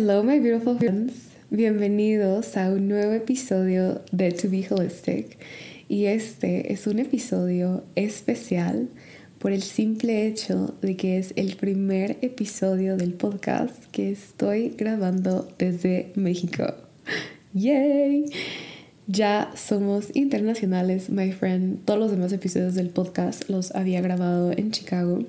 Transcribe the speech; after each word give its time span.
Hello, 0.00 0.22
my 0.22 0.38
beautiful 0.38 0.78
friends. 0.78 1.12
Bienvenidos 1.50 2.56
a 2.56 2.70
un 2.70 2.86
nuevo 2.86 3.14
episodio 3.14 4.00
de 4.12 4.30
To 4.30 4.48
Be 4.48 4.64
Holistic. 4.70 5.36
Y 5.88 6.04
este 6.04 6.72
es 6.72 6.86
un 6.86 7.00
episodio 7.00 7.82
especial 7.96 8.88
por 9.40 9.50
el 9.50 9.60
simple 9.60 10.28
hecho 10.28 10.76
de 10.82 10.96
que 10.96 11.18
es 11.18 11.32
el 11.34 11.56
primer 11.56 12.16
episodio 12.22 12.96
del 12.96 13.14
podcast 13.14 13.86
que 13.90 14.12
estoy 14.12 14.68
grabando 14.78 15.48
desde 15.58 16.12
México. 16.14 16.74
¡Yay! 17.54 18.26
Ya 19.08 19.50
somos 19.56 20.14
internacionales, 20.14 21.10
my 21.10 21.32
friend. 21.32 21.84
Todos 21.84 21.98
los 21.98 22.12
demás 22.12 22.32
episodios 22.32 22.76
del 22.76 22.90
podcast 22.90 23.50
los 23.50 23.74
había 23.74 24.00
grabado 24.00 24.52
en 24.52 24.70
Chicago 24.70 25.24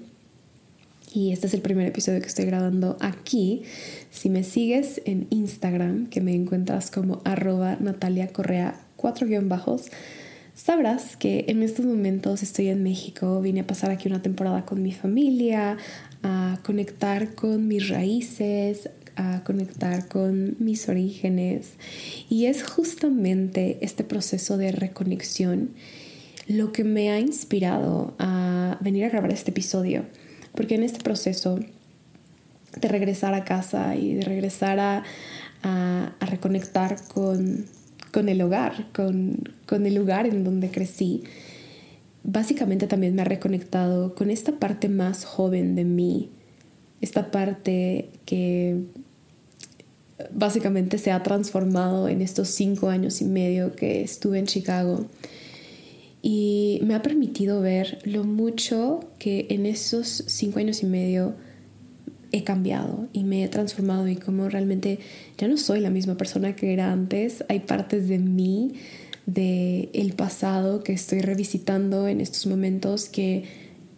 y 1.13 1.31
este 1.31 1.47
es 1.47 1.53
el 1.53 1.61
primer 1.61 1.88
episodio 1.88 2.21
que 2.21 2.27
estoy 2.27 2.45
grabando 2.45 2.97
aquí. 2.99 3.63
Si 4.11 4.29
me 4.29 4.43
sigues 4.43 5.02
en 5.05 5.27
Instagram, 5.29 6.07
que 6.07 6.21
me 6.21 6.35
encuentras 6.35 6.91
como 6.91 7.21
arroba 7.25 7.77
Natalia 7.79 8.27
Correa, 8.27 8.79
cuatro 8.95 9.27
guion 9.27 9.49
bajos, 9.49 9.87
sabrás 10.53 11.17
que 11.17 11.45
en 11.47 11.63
estos 11.63 11.85
momentos 11.85 12.43
estoy 12.43 12.67
en 12.67 12.83
México. 12.83 13.41
Vine 13.41 13.61
a 13.61 13.67
pasar 13.67 13.89
aquí 13.89 14.07
una 14.07 14.21
temporada 14.21 14.65
con 14.65 14.83
mi 14.83 14.91
familia, 14.91 15.77
a 16.21 16.59
conectar 16.63 17.33
con 17.33 17.67
mis 17.67 17.89
raíces, 17.89 18.89
a 19.15 19.43
conectar 19.43 20.07
con 20.07 20.57
mis 20.59 20.89
orígenes. 20.89 21.73
Y 22.30 22.45
es 22.45 22.63
justamente 22.63 23.80
este 23.81 24.03
proceso 24.03 24.57
de 24.57 24.71
reconexión 24.71 25.71
lo 26.47 26.71
que 26.71 26.83
me 26.83 27.11
ha 27.11 27.19
inspirado 27.19 28.15
a 28.17 28.77
venir 28.81 29.05
a 29.05 29.09
grabar 29.09 29.31
este 29.31 29.52
episodio 29.52 30.05
porque 30.59 30.75
en 30.75 30.83
este 30.83 30.99
proceso 30.99 31.58
de 32.75 32.87
regresar 32.89 33.33
a 33.33 33.45
casa 33.45 33.95
y 33.95 34.15
de 34.15 34.23
regresar 34.23 34.77
a, 34.77 35.03
reconectar 36.20 36.97
con, 37.08 37.65
el 38.27 38.42
hogar, 38.42 38.92
con, 38.92 39.37
con 39.65 39.86
el 39.86 39.95
lugar 39.95 40.25
en 40.25 40.43
donde 40.43 40.69
crecí, 40.69 41.23
básicamente 42.25 42.87
también 42.87 43.15
me 43.15 43.21
ha 43.21 43.25
reconectado 43.25 44.14
con 44.15 44.30
esta 44.30 44.52
parte 44.52 44.89
más 44.89 45.23
joven 45.23 45.75
de 45.75 45.86
mí, 45.86 46.30
esta 46.99 47.31
parte 47.31 48.09
que 48.25 48.81
básicamente 50.33 50.98
se 50.98 51.14
ha 51.14 51.23
transformado 51.23 52.09
en 52.09 52.21
estos 52.21 52.49
cinco 52.49 52.89
años 52.89 53.21
y 53.21 53.25
medio 53.25 53.77
que 53.77 54.02
estuve 54.02 54.39
en 54.39 54.45
Chicago 54.45 55.05
y 56.21 56.80
me 56.83 56.95
ha 56.95 57.02
permitido 57.02 57.61
ver 57.61 57.99
lo 58.03 58.23
mucho 58.23 58.99
que 59.19 59.47
en 59.49 59.65
esos 59.65 60.23
cinco 60.27 60.59
años 60.59 60.83
y 60.83 60.85
medio 60.85 61.35
he 62.31 62.43
cambiado 62.43 63.07
y 63.13 63.23
me 63.23 63.43
he 63.43 63.47
transformado 63.47 64.07
y 64.07 64.15
como 64.15 64.49
realmente 64.49 64.99
ya 65.37 65.47
no 65.47 65.57
soy 65.57 65.80
la 65.80 65.89
misma 65.89 66.17
persona 66.17 66.55
que 66.55 66.73
era 66.73 66.91
antes. 66.91 67.43
Hay 67.47 67.61
partes 67.61 68.07
de 68.07 68.19
mí, 68.19 68.73
de 69.25 69.89
el 69.93 70.13
pasado 70.13 70.83
que 70.83 70.93
estoy 70.93 71.21
revisitando 71.21 72.07
en 72.07 72.21
estos 72.21 72.45
momentos 72.47 73.09
que 73.09 73.45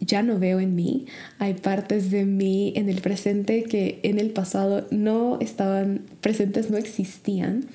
ya 0.00 0.22
no 0.22 0.38
veo 0.38 0.60
en 0.60 0.74
mí. 0.74 1.06
Hay 1.38 1.54
partes 1.54 2.10
de 2.10 2.24
mí 2.24 2.72
en 2.76 2.88
el 2.88 3.00
presente 3.00 3.64
que 3.64 4.00
en 4.02 4.18
el 4.18 4.30
pasado 4.30 4.86
no 4.90 5.38
estaban 5.40 6.02
presentes, 6.20 6.70
no 6.70 6.76
existían. 6.76 7.66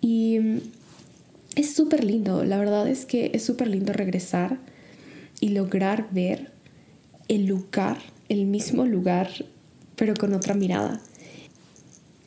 Y 0.00 0.38
es 1.58 1.74
súper 1.74 2.04
lindo, 2.04 2.44
la 2.44 2.56
verdad 2.56 2.86
es 2.86 3.04
que 3.04 3.32
es 3.34 3.42
súper 3.42 3.66
lindo 3.66 3.92
regresar 3.92 4.58
y 5.40 5.48
lograr 5.48 6.06
ver 6.12 6.52
el 7.26 7.46
lugar, 7.46 7.98
el 8.28 8.46
mismo 8.46 8.86
lugar, 8.86 9.28
pero 9.96 10.14
con 10.14 10.34
otra 10.34 10.54
mirada. 10.54 11.00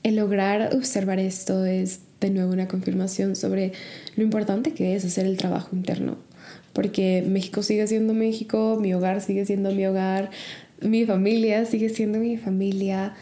El 0.04 0.18
lograr 0.18 0.76
observar 0.76 1.18
esto 1.20 1.64
es 1.64 2.02
de 2.20 2.30
nuevo 2.30 2.52
una 2.52 2.68
confirmación 2.68 3.38
sobre 3.38 3.72
lo 4.18 4.24
importante 4.24 4.74
que 4.74 4.96
es 4.96 5.06
hacer 5.06 5.26
el 5.26 5.38
trabajo 5.38 5.74
interno, 5.78 6.18
porque 6.74 7.24
México 7.26 7.64
sigue 7.64 7.88
siendo 7.88 8.14
México, 8.14 8.80
mi 8.82 8.94
hogar 8.94 9.22
sigue 9.22 9.46
siendo 9.46 9.72
mi 9.72 9.86
hogar, 9.86 10.30
mi 10.82 11.06
familia 11.06 11.64
sigue 11.66 11.88
siendo 11.88 12.20
mi 12.20 12.36
familia, 12.36 13.14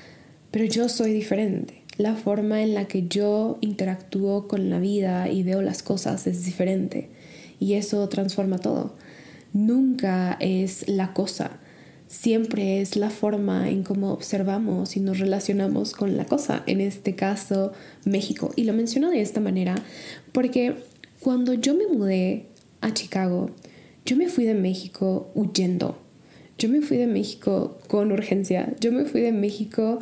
pero 0.49 0.65
yo 0.65 0.89
soy 0.89 1.13
diferente 1.13 1.78
la 1.99 2.15
forma 2.15 2.63
en 2.63 2.73
la 2.73 2.87
que 2.87 3.09
yo 3.09 3.57
interactúo 3.59 4.47
con 4.47 4.69
la 4.69 4.79
vida 4.79 5.29
y 5.29 5.43
veo 5.43 5.61
las 5.61 5.83
cosas 5.83 6.27
es 6.27 6.45
diferente 6.45 7.09
y 7.59 7.73
eso 7.73 8.07
transforma 8.07 8.57
todo. 8.57 8.95
Nunca 9.51 10.37
es 10.39 10.87
la 10.87 11.13
cosa, 11.13 11.59
siempre 12.07 12.79
es 12.79 12.95
la 12.95 13.09
forma 13.09 13.69
en 13.69 13.83
cómo 13.83 14.13
observamos 14.13 14.95
y 14.95 15.01
nos 15.01 15.19
relacionamos 15.19 15.91
con 15.91 16.15
la 16.15 16.23
cosa, 16.23 16.63
en 16.67 16.79
este 16.79 17.15
caso 17.15 17.73
México. 18.05 18.53
Y 18.55 18.63
lo 18.63 18.71
menciono 18.71 19.09
de 19.09 19.19
esta 19.19 19.41
manera 19.41 19.75
porque 20.31 20.75
cuando 21.19 21.53
yo 21.53 21.75
me 21.75 21.85
mudé 21.85 22.45
a 22.79 22.93
Chicago, 22.93 23.49
yo 24.05 24.15
me 24.15 24.29
fui 24.29 24.45
de 24.45 24.53
México 24.53 25.31
huyendo. 25.35 25.97
Yo 26.57 26.69
me 26.69 26.81
fui 26.81 26.95
de 26.95 27.07
México 27.07 27.77
con 27.89 28.13
urgencia. 28.13 28.73
Yo 28.79 28.93
me 28.93 29.03
fui 29.03 29.19
de 29.19 29.33
México 29.33 29.99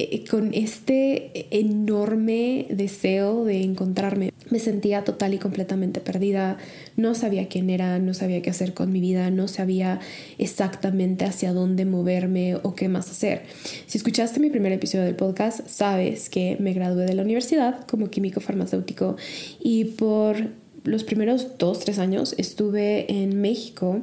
eh, 0.00 0.24
con 0.28 0.54
este 0.54 1.46
enorme 1.50 2.66
deseo 2.70 3.44
de 3.44 3.62
encontrarme. 3.62 4.32
Me 4.48 4.58
sentía 4.58 5.04
total 5.04 5.34
y 5.34 5.38
completamente 5.38 6.00
perdida, 6.00 6.56
no 6.96 7.14
sabía 7.14 7.48
quién 7.48 7.68
era, 7.68 7.98
no 7.98 8.14
sabía 8.14 8.40
qué 8.40 8.50
hacer 8.50 8.72
con 8.72 8.92
mi 8.92 9.00
vida, 9.00 9.30
no 9.30 9.46
sabía 9.46 10.00
exactamente 10.38 11.24
hacia 11.26 11.52
dónde 11.52 11.84
moverme 11.84 12.56
o 12.62 12.74
qué 12.74 12.88
más 12.88 13.10
hacer. 13.10 13.42
Si 13.86 13.98
escuchaste 13.98 14.40
mi 14.40 14.48
primer 14.48 14.72
episodio 14.72 15.04
del 15.04 15.16
podcast, 15.16 15.68
sabes 15.68 16.30
que 16.30 16.56
me 16.60 16.72
gradué 16.72 17.04
de 17.04 17.14
la 17.14 17.22
universidad 17.22 17.86
como 17.86 18.08
químico 18.08 18.40
farmacéutico 18.40 19.16
y 19.62 19.84
por 19.84 20.36
los 20.84 21.04
primeros 21.04 21.58
dos, 21.58 21.80
tres 21.80 21.98
años 21.98 22.34
estuve 22.38 23.12
en 23.12 23.40
México 23.40 24.02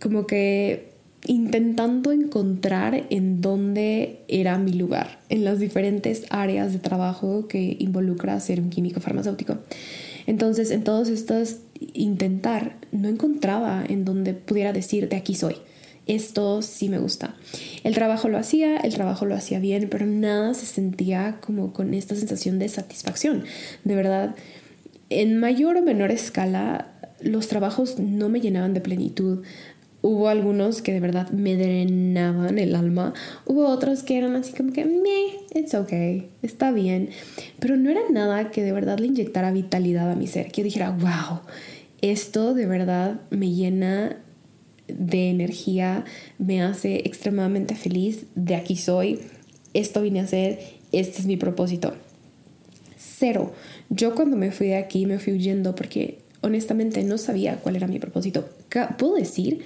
como 0.00 0.26
que 0.26 0.93
intentando 1.26 2.12
encontrar 2.12 3.06
en 3.10 3.40
dónde 3.40 4.20
era 4.28 4.58
mi 4.58 4.72
lugar, 4.72 5.20
en 5.28 5.44
las 5.44 5.58
diferentes 5.58 6.24
áreas 6.30 6.72
de 6.72 6.78
trabajo 6.78 7.48
que 7.48 7.76
involucra 7.78 8.38
ser 8.40 8.60
un 8.60 8.70
químico 8.70 9.00
farmacéutico. 9.00 9.58
Entonces, 10.26 10.70
en 10.70 10.84
todos 10.84 11.08
estos 11.08 11.58
intentar, 11.92 12.76
no 12.92 13.08
encontraba 13.08 13.84
en 13.86 14.04
donde 14.04 14.34
pudiera 14.34 14.72
decir, 14.72 15.08
de 15.08 15.16
aquí 15.16 15.34
soy. 15.34 15.56
Esto 16.06 16.60
sí 16.60 16.90
me 16.90 16.98
gusta. 16.98 17.34
El 17.82 17.94
trabajo 17.94 18.28
lo 18.28 18.36
hacía, 18.36 18.76
el 18.76 18.92
trabajo 18.92 19.24
lo 19.24 19.34
hacía 19.34 19.58
bien, 19.58 19.88
pero 19.90 20.04
nada 20.04 20.52
se 20.52 20.66
sentía 20.66 21.38
como 21.40 21.72
con 21.72 21.94
esta 21.94 22.14
sensación 22.14 22.58
de 22.58 22.68
satisfacción. 22.68 23.44
De 23.84 23.94
verdad, 23.96 24.34
en 25.08 25.38
mayor 25.38 25.78
o 25.78 25.82
menor 25.82 26.10
escala, 26.10 26.90
los 27.22 27.48
trabajos 27.48 27.98
no 27.98 28.28
me 28.28 28.40
llenaban 28.40 28.74
de 28.74 28.82
plenitud. 28.82 29.44
Hubo 30.06 30.28
algunos 30.28 30.82
que 30.82 30.92
de 30.92 31.00
verdad 31.00 31.30
me 31.30 31.56
drenaban 31.56 32.58
el 32.58 32.76
alma. 32.76 33.14
Hubo 33.46 33.66
otros 33.68 34.02
que 34.02 34.18
eran 34.18 34.36
así 34.36 34.52
como 34.52 34.70
que, 34.70 34.84
meh, 34.84 35.58
it's 35.58 35.72
okay, 35.72 36.28
está 36.42 36.72
bien. 36.72 37.08
Pero 37.58 37.78
no 37.78 37.88
era 37.88 38.02
nada 38.10 38.50
que 38.50 38.62
de 38.62 38.72
verdad 38.72 38.98
le 38.98 39.06
inyectara 39.06 39.50
vitalidad 39.50 40.10
a 40.10 40.14
mi 40.14 40.26
ser. 40.26 40.52
Que 40.52 40.62
dijera, 40.62 40.90
wow, 40.90 41.40
esto 42.02 42.52
de 42.52 42.66
verdad 42.66 43.22
me 43.30 43.54
llena 43.54 44.18
de 44.88 45.30
energía, 45.30 46.04
me 46.36 46.60
hace 46.60 46.96
extremadamente 47.06 47.74
feliz, 47.74 48.26
de 48.34 48.56
aquí 48.56 48.76
soy, 48.76 49.20
esto 49.72 50.02
vine 50.02 50.20
a 50.20 50.24
hacer, 50.24 50.58
este 50.92 51.20
es 51.20 51.26
mi 51.26 51.38
propósito. 51.38 51.94
Cero. 52.98 53.54
Yo 53.88 54.14
cuando 54.14 54.36
me 54.36 54.50
fui 54.50 54.66
de 54.66 54.76
aquí 54.76 55.06
me 55.06 55.18
fui 55.18 55.32
huyendo 55.32 55.74
porque 55.74 56.18
honestamente 56.42 57.02
no 57.04 57.16
sabía 57.16 57.56
cuál 57.56 57.76
era 57.76 57.86
mi 57.86 57.98
propósito. 57.98 58.50
Puedo 58.98 59.14
decir 59.14 59.64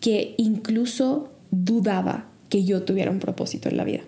que 0.00 0.34
incluso 0.38 1.30
dudaba 1.50 2.28
que 2.48 2.64
yo 2.64 2.82
tuviera 2.82 3.10
un 3.10 3.18
propósito 3.18 3.68
en 3.68 3.76
la 3.76 3.84
vida. 3.84 4.00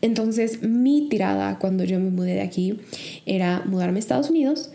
Entonces 0.00 0.62
mi 0.62 1.08
tirada 1.08 1.58
cuando 1.58 1.84
yo 1.84 1.98
me 2.00 2.10
mudé 2.10 2.34
de 2.34 2.42
aquí 2.42 2.80
era 3.24 3.62
mudarme 3.64 3.98
a 3.98 4.00
Estados 4.00 4.30
Unidos 4.30 4.70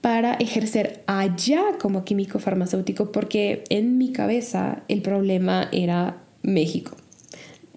para 0.00 0.34
ejercer 0.34 1.02
allá 1.06 1.62
como 1.80 2.04
químico 2.04 2.38
farmacéutico 2.38 3.12
porque 3.12 3.64
en 3.68 3.98
mi 3.98 4.12
cabeza 4.12 4.82
el 4.88 5.02
problema 5.02 5.68
era 5.72 6.22
México. 6.42 6.96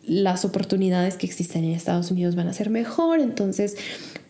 Las 0.06 0.46
oportunidades 0.46 1.18
que 1.18 1.28
existen 1.28 1.64
en 1.64 1.72
Estados 1.72 2.10
Unidos 2.10 2.36
van 2.36 2.48
a 2.48 2.54
ser 2.54 2.70
mejor, 2.70 3.20
entonces 3.20 3.78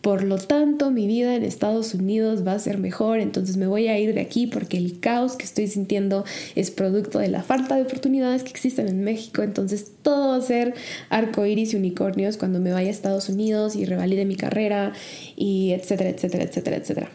por 0.02 0.24
lo 0.24 0.36
tanto, 0.36 0.90
mi 0.90 1.06
vida 1.06 1.36
en 1.36 1.44
Estados 1.44 1.94
Unidos 1.94 2.44
va 2.44 2.54
a 2.54 2.58
ser 2.58 2.78
mejor, 2.78 3.20
entonces 3.20 3.56
me 3.56 3.68
voy 3.68 3.86
a 3.86 3.96
ir 4.00 4.14
de 4.14 4.20
aquí 4.20 4.48
porque 4.48 4.76
el 4.76 4.98
caos 4.98 5.36
que 5.36 5.44
estoy 5.44 5.68
sintiendo 5.68 6.24
es 6.56 6.72
producto 6.72 7.20
de 7.20 7.28
la 7.28 7.44
falta 7.44 7.76
de 7.76 7.82
oportunidades 7.82 8.42
que 8.42 8.50
existen 8.50 8.88
en 8.88 9.04
México, 9.04 9.44
entonces 9.44 9.92
todo 10.02 10.30
va 10.30 10.36
a 10.36 10.42
ser 10.42 10.74
arco 11.08 11.46
iris 11.46 11.72
y 11.72 11.76
unicornios 11.76 12.36
cuando 12.36 12.58
me 12.58 12.72
vaya 12.72 12.88
a 12.88 12.90
Estados 12.90 13.28
Unidos 13.28 13.76
y 13.76 13.84
revalide 13.84 14.24
mi 14.24 14.34
carrera 14.34 14.92
y 15.36 15.70
etcétera, 15.70 16.10
etcétera, 16.10 16.44
etcétera, 16.44 16.76
etcétera. 16.78 17.10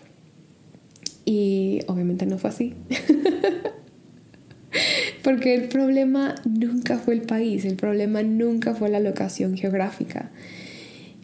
Y 1.26 1.82
obviamente 1.88 2.26
no 2.26 2.38
fue 2.38 2.52
así. 2.52 2.74
Porque 5.26 5.56
el 5.56 5.68
problema 5.68 6.36
nunca 6.46 7.00
fue 7.00 7.16
el 7.16 7.24
país, 7.24 7.66
el 7.66 7.76
problema 7.76 8.24
nunca 8.24 8.76
fue 8.76 8.88
la 8.88 9.02
locación 9.02 9.58
geográfica. 9.58 10.32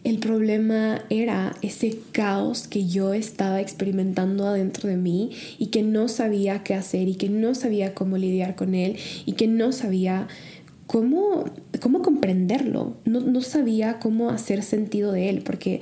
El 0.04 0.18
problema 0.18 1.02
era 1.08 1.56
ese 1.62 1.98
caos 2.12 2.68
que 2.68 2.86
yo 2.86 3.14
estaba 3.14 3.62
experimentando 3.62 4.46
adentro 4.46 4.88
de 4.90 4.98
mí 4.98 5.30
y 5.58 5.68
que 5.68 5.82
no 5.82 6.08
sabía 6.08 6.62
qué 6.62 6.74
hacer 6.74 7.08
y 7.08 7.14
que 7.14 7.30
no 7.30 7.54
sabía 7.54 7.94
cómo 7.94 8.18
lidiar 8.18 8.54
con 8.54 8.74
él 8.74 8.96
y 9.24 9.32
que 9.32 9.48
no 9.48 9.72
sabía 9.72 10.28
cómo, 10.86 11.46
cómo 11.80 12.02
comprenderlo, 12.02 12.98
no, 13.06 13.20
no 13.20 13.40
sabía 13.40 13.98
cómo 13.98 14.28
hacer 14.28 14.62
sentido 14.62 15.10
de 15.10 15.30
él, 15.30 15.42
porque 15.42 15.80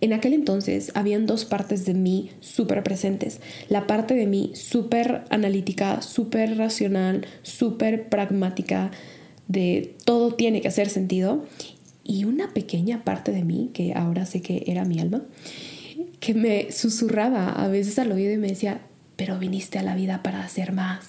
en 0.00 0.14
aquel 0.14 0.32
entonces 0.32 0.90
habían 0.94 1.26
dos 1.26 1.44
partes 1.44 1.84
de 1.84 1.94
mí 1.94 2.30
súper 2.40 2.82
presentes. 2.82 3.40
La 3.68 3.86
parte 3.86 4.14
de 4.14 4.26
mí 4.26 4.50
súper 4.54 5.22
analítica, 5.30 6.02
súper 6.02 6.56
racional, 6.56 7.24
súper 7.42 8.08
pragmática, 8.08 8.90
de 9.46 9.96
todo 10.04 10.34
tiene 10.34 10.60
que 10.60 10.68
hacer 10.68 10.88
sentido 10.88 11.44
y 12.04 12.24
una 12.24 12.52
pequeña 12.52 13.04
parte 13.04 13.32
de 13.32 13.44
mí, 13.44 13.70
que 13.72 13.94
ahora 13.94 14.26
sé 14.26 14.42
que 14.42 14.64
era 14.66 14.84
mi 14.84 15.00
alma, 15.00 15.22
que 16.18 16.34
me 16.34 16.72
susurraba 16.72 17.50
a 17.50 17.68
veces 17.68 17.98
al 17.98 18.12
oído 18.12 18.32
y 18.32 18.36
me 18.36 18.48
decía, 18.48 18.80
pero 19.16 19.38
viniste 19.38 19.78
a 19.78 19.82
la 19.82 19.94
vida 19.94 20.22
para 20.22 20.42
hacer 20.44 20.72
más, 20.72 21.06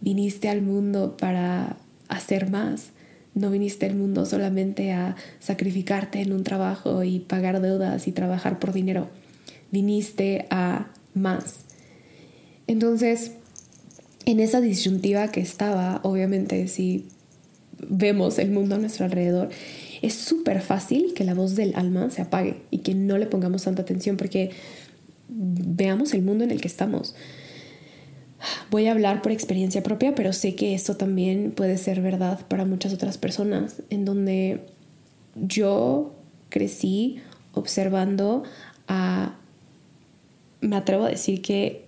viniste 0.00 0.48
al 0.48 0.62
mundo 0.62 1.16
para 1.16 1.76
hacer 2.08 2.50
más, 2.50 2.90
no 3.34 3.50
viniste 3.50 3.86
al 3.86 3.96
mundo 3.96 4.24
solamente 4.24 4.92
a 4.92 5.16
sacrificarte 5.40 6.20
en 6.20 6.32
un 6.32 6.42
trabajo 6.42 7.04
y 7.04 7.20
pagar 7.20 7.60
deudas 7.60 8.08
y 8.08 8.12
trabajar 8.12 8.58
por 8.58 8.72
dinero, 8.72 9.10
viniste 9.70 10.46
a 10.50 10.90
más. 11.14 11.66
Entonces, 12.66 13.32
en 14.24 14.40
esa 14.40 14.60
disyuntiva 14.60 15.28
que 15.28 15.40
estaba, 15.40 16.00
obviamente 16.02 16.66
si 16.68 17.06
vemos 17.78 18.38
el 18.38 18.50
mundo 18.50 18.74
a 18.74 18.78
nuestro 18.78 19.04
alrededor, 19.04 19.50
es 20.02 20.14
súper 20.14 20.60
fácil 20.60 21.14
que 21.14 21.24
la 21.24 21.34
voz 21.34 21.56
del 21.56 21.74
alma 21.74 22.10
se 22.10 22.22
apague 22.22 22.62
y 22.70 22.78
que 22.78 22.94
no 22.94 23.18
le 23.18 23.26
pongamos 23.26 23.64
tanta 23.64 23.82
atención 23.82 24.16
porque 24.16 24.50
veamos 25.28 26.14
el 26.14 26.22
mundo 26.22 26.44
en 26.44 26.50
el 26.50 26.60
que 26.60 26.68
estamos. 26.68 27.14
Voy 28.70 28.86
a 28.86 28.92
hablar 28.92 29.22
por 29.22 29.32
experiencia 29.32 29.82
propia, 29.82 30.14
pero 30.14 30.32
sé 30.32 30.54
que 30.54 30.74
esto 30.74 30.96
también 30.96 31.52
puede 31.52 31.78
ser 31.78 32.00
verdad 32.00 32.40
para 32.48 32.64
muchas 32.64 32.92
otras 32.92 33.18
personas, 33.18 33.82
en 33.90 34.04
donde 34.04 34.60
yo 35.34 36.14
crecí 36.48 37.20
observando 37.54 38.44
a, 38.88 39.36
me 40.60 40.76
atrevo 40.76 41.04
a 41.04 41.10
decir 41.10 41.42
que 41.42 41.86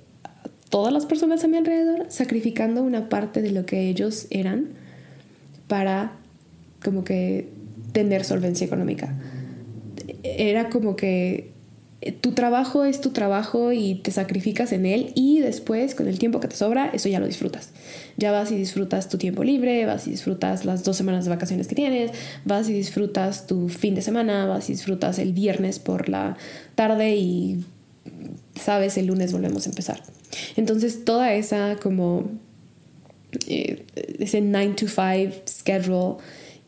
todas 0.70 0.92
las 0.92 1.06
personas 1.06 1.44
a 1.44 1.48
mi 1.48 1.56
alrededor 1.56 2.06
sacrificando 2.08 2.82
una 2.82 3.08
parte 3.08 3.42
de 3.42 3.52
lo 3.52 3.66
que 3.66 3.88
ellos 3.88 4.26
eran 4.30 4.70
para 5.68 6.12
como 6.82 7.04
que 7.04 7.48
tener 7.92 8.24
solvencia 8.24 8.66
económica. 8.66 9.14
Era 10.22 10.68
como 10.70 10.96
que 10.96 11.52
eh, 12.00 12.12
tu 12.12 12.30
trabajo 12.32 12.84
es 12.84 13.00
tu 13.00 13.10
trabajo 13.10 13.72
y 13.72 13.96
te 13.96 14.12
sacrificas 14.12 14.70
en 14.72 14.86
él 14.86 15.10
y 15.16 15.40
después 15.40 15.96
con 15.96 16.06
el 16.06 16.20
tiempo 16.20 16.38
que 16.38 16.46
te 16.46 16.54
sobra 16.54 16.90
eso 16.92 17.08
ya 17.08 17.18
lo 17.18 17.26
disfrutas. 17.26 17.70
Ya 18.16 18.30
vas 18.30 18.52
y 18.52 18.56
disfrutas 18.56 19.08
tu 19.08 19.18
tiempo 19.18 19.42
libre, 19.42 19.84
vas 19.84 20.06
y 20.06 20.10
disfrutas 20.10 20.64
las 20.64 20.84
dos 20.84 20.96
semanas 20.96 21.24
de 21.24 21.30
vacaciones 21.30 21.66
que 21.66 21.74
tienes, 21.74 22.12
vas 22.44 22.68
y 22.68 22.72
disfrutas 22.72 23.46
tu 23.46 23.68
fin 23.68 23.94
de 23.94 24.02
semana, 24.02 24.46
vas 24.46 24.68
y 24.70 24.74
disfrutas 24.74 25.18
el 25.18 25.32
viernes 25.32 25.80
por 25.80 26.08
la 26.08 26.36
tarde 26.76 27.16
y 27.16 27.64
sabes, 28.54 28.96
el 28.96 29.06
lunes 29.06 29.32
volvemos 29.32 29.66
a 29.66 29.70
empezar. 29.70 30.00
Entonces 30.56 31.04
toda 31.04 31.34
esa 31.34 31.76
como 31.82 32.30
eh, 33.46 33.84
ese 34.18 34.40
9 34.40 34.74
to 34.74 34.86
5 34.88 35.42
schedule 35.46 36.16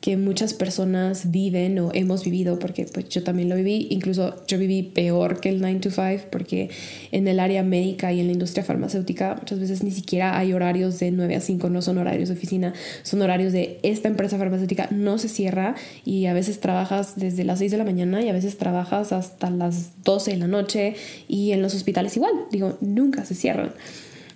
que 0.01 0.17
muchas 0.17 0.55
personas 0.55 1.31
viven 1.31 1.79
o 1.79 1.91
hemos 1.93 2.25
vivido, 2.25 2.59
porque 2.59 2.87
pues 2.87 3.09
yo 3.11 3.23
también 3.23 3.51
lo 3.51 3.57
viví, 3.57 3.87
incluso 3.91 4.35
yo 4.47 4.59
viví 4.59 4.83
peor 4.83 5.41
que 5.41 5.51
el 5.51 5.61
9 5.61 5.81
to 5.81 5.91
5, 5.91 6.29
porque 6.31 6.71
en 7.13 7.29
el 7.29 7.39
área 7.39 7.63
médica 7.63 8.11
y 8.13 8.21
en 8.21 8.27
la 8.27 8.33
industria 8.33 8.65
farmacéutica 8.65 9.35
muchas 9.35 9.61
veces 9.61 9.83
ni 9.83 9.91
siquiera 9.91 10.39
hay 10.39 10.55
horarios 10.55 10.99
de 11.01 11.11
9 11.11 11.37
a 11.37 11.41
5, 11.41 11.69
no 11.69 11.83
son 11.83 11.99
horarios 11.99 12.31
de 12.31 12.35
oficina, 12.35 12.73
son 13.03 13.21
horarios 13.21 13.53
de 13.53 13.79
esta 13.83 14.09
empresa 14.09 14.39
farmacéutica 14.39 14.89
no 14.91 15.19
se 15.19 15.29
cierra 15.29 15.75
y 16.05 16.27
a 16.27 16.33
veces 16.33 16.61
trabajas 16.61 17.17
desde 17.17 17.45
las 17.45 17.59
6 17.59 17.73
de 17.73 17.79
la 17.79 17.85
mañana 17.85 18.23
y 18.23 18.31
a 18.31 18.33
veces 18.33 18.57
trabajas 18.57 19.13
hasta 19.13 19.51
las 19.51 20.03
12 20.05 20.31
de 20.31 20.37
la 20.39 20.47
noche 20.47 20.95
y 21.29 21.53
en 21.53 21.61
los 21.61 21.75
hospitales 21.75 22.17
igual, 22.17 22.33
digo, 22.51 22.79
nunca 22.81 23.27
se 23.27 23.35
cierran. 23.35 23.73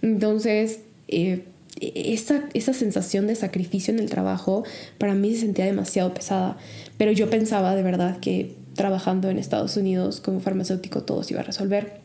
Entonces, 0.02 0.80
eh, 1.08 1.44
esa, 1.80 2.48
esa 2.54 2.72
sensación 2.72 3.26
de 3.26 3.34
sacrificio 3.34 3.92
en 3.92 4.00
el 4.00 4.08
trabajo 4.08 4.64
para 4.98 5.14
mí 5.14 5.34
se 5.34 5.40
sentía 5.40 5.64
demasiado 5.64 6.14
pesada, 6.14 6.56
pero 6.98 7.12
yo 7.12 7.30
pensaba 7.30 7.74
de 7.74 7.82
verdad 7.82 8.18
que 8.20 8.54
trabajando 8.74 9.30
en 9.30 9.38
Estados 9.38 9.76
Unidos 9.76 10.20
como 10.20 10.40
farmacéutico 10.40 11.02
todo 11.02 11.22
se 11.22 11.34
iba 11.34 11.40
a 11.40 11.44
resolver. 11.44 12.00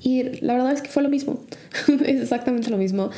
Y 0.00 0.22
la 0.40 0.54
verdad 0.54 0.72
es 0.72 0.82
que 0.82 0.88
fue 0.88 1.02
lo 1.02 1.08
mismo, 1.08 1.40
es 2.04 2.20
exactamente 2.20 2.70
lo 2.70 2.78
mismo. 2.78 3.10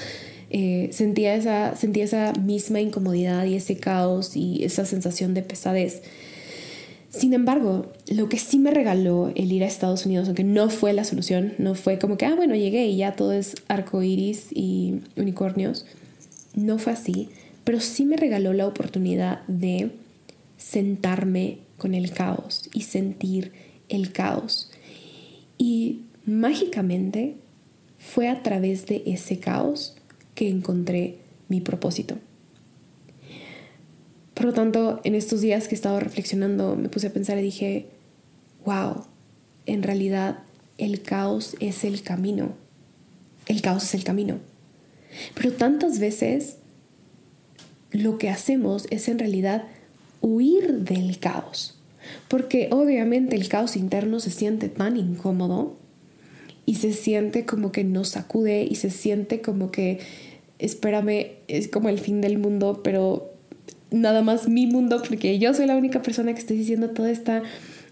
Eh, 0.52 0.88
sentía, 0.92 1.34
esa, 1.36 1.76
sentía 1.76 2.04
esa 2.04 2.32
misma 2.32 2.80
incomodidad 2.80 3.44
y 3.44 3.54
ese 3.54 3.76
caos 3.76 4.36
y 4.36 4.64
esa 4.64 4.84
sensación 4.84 5.32
de 5.32 5.42
pesadez 5.42 6.02
sin 7.10 7.34
embargo, 7.34 7.92
lo 8.08 8.28
que 8.28 8.38
sí 8.38 8.58
me 8.58 8.70
regaló 8.70 9.32
el 9.34 9.50
ir 9.50 9.64
a 9.64 9.66
Estados 9.66 10.06
Unidos, 10.06 10.28
aunque 10.28 10.44
no 10.44 10.70
fue 10.70 10.92
la 10.92 11.04
solución, 11.04 11.54
no 11.58 11.74
fue 11.74 11.98
como 11.98 12.16
que, 12.16 12.24
ah, 12.24 12.36
bueno, 12.36 12.54
llegué 12.54 12.86
y 12.86 12.98
ya 12.98 13.16
todo 13.16 13.32
es 13.32 13.56
arco 13.66 14.02
iris 14.02 14.46
y 14.50 15.00
unicornios, 15.16 15.86
no 16.54 16.78
fue 16.78 16.92
así, 16.92 17.28
pero 17.64 17.80
sí 17.80 18.04
me 18.04 18.16
regaló 18.16 18.52
la 18.52 18.66
oportunidad 18.66 19.42
de 19.48 19.90
sentarme 20.56 21.58
con 21.78 21.94
el 21.94 22.12
caos 22.12 22.70
y 22.72 22.82
sentir 22.82 23.52
el 23.88 24.12
caos. 24.12 24.70
Y 25.58 26.02
mágicamente 26.26 27.34
fue 27.98 28.28
a 28.28 28.42
través 28.42 28.86
de 28.86 29.02
ese 29.06 29.40
caos 29.40 29.96
que 30.36 30.48
encontré 30.48 31.18
mi 31.48 31.60
propósito. 31.60 32.18
Por 34.40 34.46
lo 34.46 34.54
tanto, 34.54 35.02
en 35.04 35.14
estos 35.14 35.42
días 35.42 35.68
que 35.68 35.74
he 35.74 35.76
estado 35.76 36.00
reflexionando, 36.00 36.74
me 36.74 36.88
puse 36.88 37.08
a 37.08 37.12
pensar 37.12 37.36
y 37.36 37.42
dije, 37.42 37.88
wow, 38.64 39.04
en 39.66 39.82
realidad 39.82 40.38
el 40.78 41.02
caos 41.02 41.56
es 41.60 41.84
el 41.84 42.00
camino. 42.00 42.54
El 43.48 43.60
caos 43.60 43.84
es 43.84 43.94
el 43.94 44.02
camino. 44.02 44.38
Pero 45.34 45.52
tantas 45.52 45.98
veces 45.98 46.56
lo 47.90 48.16
que 48.16 48.30
hacemos 48.30 48.86
es 48.88 49.08
en 49.08 49.18
realidad 49.18 49.64
huir 50.22 50.72
del 50.84 51.18
caos. 51.18 51.78
Porque 52.26 52.70
obviamente 52.72 53.36
el 53.36 53.46
caos 53.46 53.76
interno 53.76 54.20
se 54.20 54.30
siente 54.30 54.70
tan 54.70 54.96
incómodo 54.96 55.76
y 56.64 56.76
se 56.76 56.94
siente 56.94 57.44
como 57.44 57.72
que 57.72 57.84
nos 57.84 58.08
sacude 58.08 58.62
y 58.62 58.76
se 58.76 58.88
siente 58.88 59.42
como 59.42 59.70
que, 59.70 59.98
espérame, 60.58 61.32
es 61.46 61.68
como 61.68 61.90
el 61.90 61.98
fin 61.98 62.22
del 62.22 62.38
mundo, 62.38 62.80
pero 62.82 63.29
nada 63.90 64.22
más 64.22 64.48
mi 64.48 64.66
mundo, 64.66 65.02
porque 65.06 65.38
yo 65.38 65.54
soy 65.54 65.66
la 65.66 65.76
única 65.76 66.02
persona 66.02 66.32
que 66.32 66.40
estoy 66.40 66.56
diciendo 66.56 66.90
toda 66.90 67.10
esta 67.10 67.42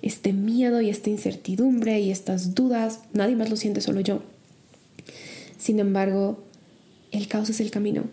este 0.02 0.32
miedo 0.32 0.80
y 0.80 0.90
esta 0.90 1.10
incertidumbre 1.10 2.00
y 2.00 2.10
estas 2.10 2.54
dudas, 2.54 3.00
nadie 3.12 3.36
más 3.36 3.50
lo 3.50 3.56
siente, 3.56 3.80
solo 3.80 4.00
yo. 4.00 4.22
Sin 5.58 5.80
embargo, 5.80 6.42
el 7.10 7.26
caos 7.28 7.50
es 7.50 7.60
el 7.60 7.70
camino. 7.70 8.04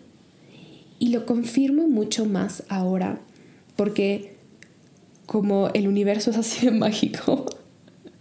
Y 0.98 1.08
lo 1.08 1.26
confirmo 1.26 1.88
mucho 1.88 2.24
más 2.24 2.64
ahora, 2.68 3.20
porque 3.76 4.34
como 5.26 5.68
el 5.74 5.88
universo 5.88 6.30
es 6.30 6.38
así 6.38 6.66
de 6.66 6.72
mágico 6.72 7.46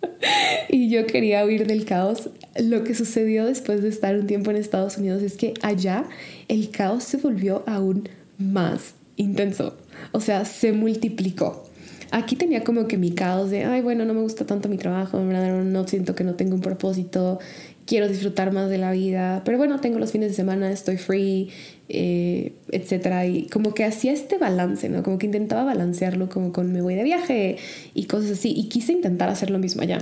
y 0.70 0.90
yo 0.90 1.06
quería 1.06 1.46
huir 1.46 1.68
del 1.68 1.86
caos, 1.86 2.30
lo 2.60 2.84
que 2.84 2.96
sucedió 2.96 3.46
después 3.46 3.82
de 3.82 3.90
estar 3.90 4.16
un 4.16 4.28
tiempo 4.28 4.52
en 4.52 4.58
Estados 4.58 4.98
Unidos 4.98 5.22
es 5.22 5.38
que 5.38 5.54
allá 5.62 6.06
el 6.48 6.70
caos 6.70 7.04
se 7.04 7.18
volvió 7.18 7.64
aún 7.68 8.10
más 8.38 8.96
intenso, 9.18 9.76
o 10.12 10.20
sea, 10.20 10.46
se 10.46 10.74
multiplicó. 10.74 11.66
Aquí 12.12 12.36
tenía 12.36 12.64
como 12.64 12.88
que 12.88 12.98
mi 12.98 13.12
caos 13.12 13.50
de, 13.50 13.66
ay, 13.66 13.82
bueno, 13.82 14.06
no 14.06 14.14
me 14.14 14.22
gusta 14.22 14.46
tanto 14.46 14.70
mi 14.70 14.78
trabajo, 14.78 15.20
no 15.20 15.88
siento 15.88 16.16
que 16.16 16.24
no 16.24 16.36
tengo 16.36 16.56
un 16.56 16.62
propósito, 16.62 17.40
quiero 17.86 18.08
disfrutar 18.08 18.52
más 18.52 18.70
de 18.70 18.78
la 18.78 18.92
vida, 18.92 19.42
pero 19.46 19.58
bueno, 19.58 19.80
tengo 19.80 20.00
los 20.00 20.12
fines 20.12 20.30
de 20.30 20.36
semana, 20.36 20.72
estoy 20.72 20.98
free, 20.98 21.50
eh, 21.88 22.54
etcétera. 22.72 23.26
Y 23.26 23.48
como 23.48 23.74
que 23.74 23.86
hacía 23.86 24.12
este 24.12 24.38
balance, 24.38 24.90
¿no? 24.90 25.04
Como 25.04 25.18
que 25.18 25.28
intentaba 25.28 25.64
balancearlo 25.64 26.30
como 26.30 26.52
con 26.52 26.72
me 26.72 26.82
voy 26.82 26.96
de 26.96 27.04
viaje 27.04 27.58
y 27.94 28.06
cosas 28.06 28.32
así. 28.32 28.54
Y 28.56 28.70
quise 28.70 28.92
intentar 28.92 29.30
hacer 29.30 29.52
lo 29.52 29.60
mismo 29.60 29.84
allá. 29.84 30.00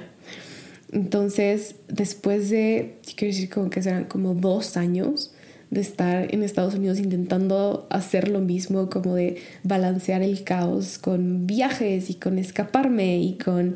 Entonces, 0.91 1.75
después 1.87 2.49
de, 2.49 2.97
quiero 3.15 3.33
decir 3.33 3.49
como 3.49 3.69
que 3.69 3.81
serán 3.81 4.05
como 4.05 4.33
dos 4.33 4.77
años 4.77 5.33
de 5.73 5.81
estar 5.81 6.33
en 6.33 6.43
Estados 6.43 6.75
Unidos 6.75 6.99
intentando 6.99 7.87
hacer 7.89 8.27
lo 8.27 8.39
mismo, 8.39 8.89
como 8.89 9.15
de 9.15 9.37
balancear 9.63 10.21
el 10.21 10.43
caos 10.43 10.97
con 10.97 11.47
viajes 11.47 12.09
y 12.09 12.15
con 12.15 12.37
escaparme 12.37 13.17
y 13.17 13.37
con 13.37 13.75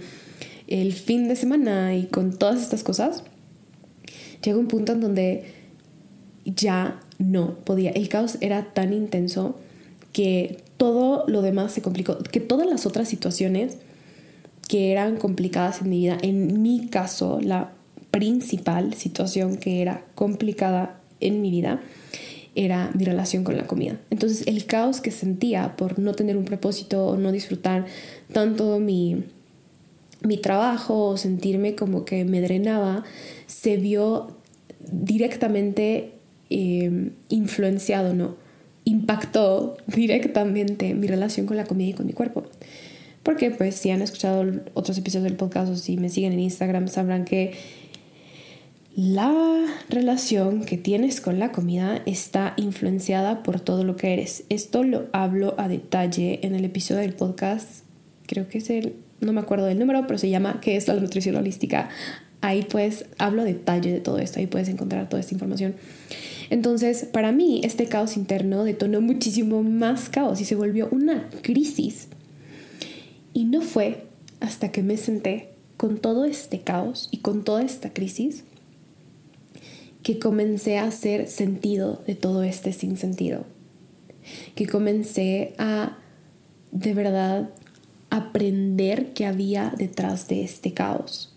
el 0.67 0.93
fin 0.93 1.27
de 1.27 1.35
semana 1.35 1.95
y 1.95 2.05
con 2.05 2.37
todas 2.37 2.61
estas 2.61 2.83
cosas, 2.83 3.23
llega 4.43 4.57
un 4.57 4.67
punto 4.67 4.91
en 4.91 5.01
donde 5.01 5.45
ya 6.45 6.99
no 7.17 7.55
podía. 7.55 7.91
El 7.91 8.09
caos 8.09 8.37
era 8.41 8.73
tan 8.73 8.93
intenso 8.93 9.57
que 10.13 10.63
todo 10.77 11.25
lo 11.27 11.41
demás 11.41 11.71
se 11.71 11.81
complicó, 11.81 12.17
que 12.19 12.39
todas 12.39 12.67
las 12.67 12.85
otras 12.85 13.07
situaciones 13.07 13.77
que 14.67 14.91
eran 14.91 15.17
complicadas 15.17 15.81
en 15.81 15.89
mi 15.89 15.99
vida, 15.99 16.17
en 16.21 16.61
mi 16.61 16.87
caso, 16.87 17.39
la 17.41 17.71
principal 18.11 18.93
situación 18.93 19.57
que 19.57 19.81
era 19.81 20.03
complicada 20.15 20.99
en 21.19 21.41
mi 21.41 21.51
vida 21.51 21.81
era 22.55 22.89
mi 22.95 23.05
relación 23.05 23.43
con 23.43 23.55
la 23.55 23.67
comida. 23.67 23.99
Entonces 24.09 24.47
el 24.47 24.65
caos 24.65 24.99
que 24.99 25.11
sentía 25.11 25.75
por 25.75 25.99
no 25.99 26.13
tener 26.13 26.37
un 26.37 26.45
propósito 26.45 27.05
o 27.05 27.15
no 27.15 27.31
disfrutar 27.31 27.85
tanto 28.33 28.79
mi, 28.79 29.23
mi 30.21 30.37
trabajo 30.37 31.09
o 31.09 31.17
sentirme 31.17 31.75
como 31.75 32.03
que 32.03 32.25
me 32.25 32.41
drenaba, 32.41 33.03
se 33.45 33.77
vio 33.77 34.35
directamente 34.91 36.13
eh, 36.49 37.11
influenciado, 37.29 38.15
¿no? 38.15 38.35
Impactó 38.85 39.77
directamente 39.87 40.95
mi 40.95 41.05
relación 41.05 41.45
con 41.45 41.57
la 41.57 41.65
comida 41.65 41.89
y 41.89 41.93
con 41.93 42.07
mi 42.07 42.13
cuerpo. 42.13 42.43
Porque 43.21 43.51
pues 43.51 43.75
si 43.75 43.91
han 43.91 44.01
escuchado 44.01 44.45
otros 44.73 44.97
episodios 44.97 45.25
del 45.25 45.35
podcast 45.35 45.71
o 45.71 45.75
si 45.75 45.97
me 45.97 46.09
siguen 46.09 46.33
en 46.33 46.39
Instagram 46.39 46.87
sabrán 46.87 47.25
que 47.25 47.53
la 48.97 49.63
relación 49.89 50.65
que 50.65 50.75
tienes 50.75 51.21
con 51.21 51.37
la 51.37 51.51
comida 51.51 52.01
está 52.07 52.55
influenciada 52.57 53.43
por 53.43 53.59
todo 53.59 53.83
lo 53.83 53.95
que 53.95 54.11
eres. 54.11 54.43
Esto 54.49 54.83
lo 54.83 55.05
hablo 55.11 55.53
a 55.59 55.67
detalle 55.67 56.39
en 56.41 56.55
el 56.55 56.65
episodio 56.65 57.01
del 57.01 57.13
podcast, 57.13 57.83
creo 58.25 58.47
que 58.47 58.57
es 58.57 58.71
el, 58.71 58.95
no 59.21 59.33
me 59.33 59.41
acuerdo 59.41 59.67
del 59.67 59.77
número, 59.77 60.07
pero 60.07 60.17
se 60.17 60.31
llama 60.31 60.61
¿Qué 60.61 60.77
es 60.77 60.87
la 60.87 60.95
nutrición 60.95 61.35
holística? 61.35 61.89
Ahí 62.41 62.65
pues 62.67 63.05
hablo 63.19 63.43
a 63.43 63.45
detalle 63.45 63.91
de 63.93 63.99
todo 63.99 64.17
esto, 64.17 64.39
ahí 64.39 64.47
puedes 64.47 64.67
encontrar 64.67 65.07
toda 65.09 65.19
esta 65.19 65.35
información. 65.35 65.75
Entonces, 66.49 67.05
para 67.05 67.31
mí, 67.31 67.61
este 67.63 67.85
caos 67.85 68.17
interno 68.17 68.63
detonó 68.63 68.99
muchísimo 68.99 69.61
más 69.61 70.09
caos 70.09 70.41
y 70.41 70.45
se 70.45 70.55
volvió 70.55 70.89
una 70.89 71.29
crisis. 71.43 72.07
Y 73.31 73.45
no 73.45 73.61
fue 73.61 74.05
hasta 74.39 74.71
que 74.71 74.81
me 74.81 74.97
senté 74.97 75.49
con 75.77 75.99
todo 75.99 76.25
este 76.25 76.61
caos 76.61 77.09
y 77.11 77.17
con 77.17 77.43
toda 77.43 77.61
esta 77.61 77.93
crisis 77.93 78.43
que 80.07 80.19
comencé 80.19 80.77
a 80.77 80.85
hacer 80.85 81.27
sentido 81.27 82.01
de 82.07 82.15
todo 82.15 82.43
este 82.43 82.71
sinsentido. 82.71 83.43
Que 84.55 84.65
comencé 84.65 85.53
a 85.57 85.97
de 86.71 86.93
verdad 86.93 87.49
aprender 88.09 89.11
qué 89.11 89.25
había 89.25 89.73
detrás 89.77 90.29
de 90.29 90.45
este 90.45 90.73
caos 90.73 91.35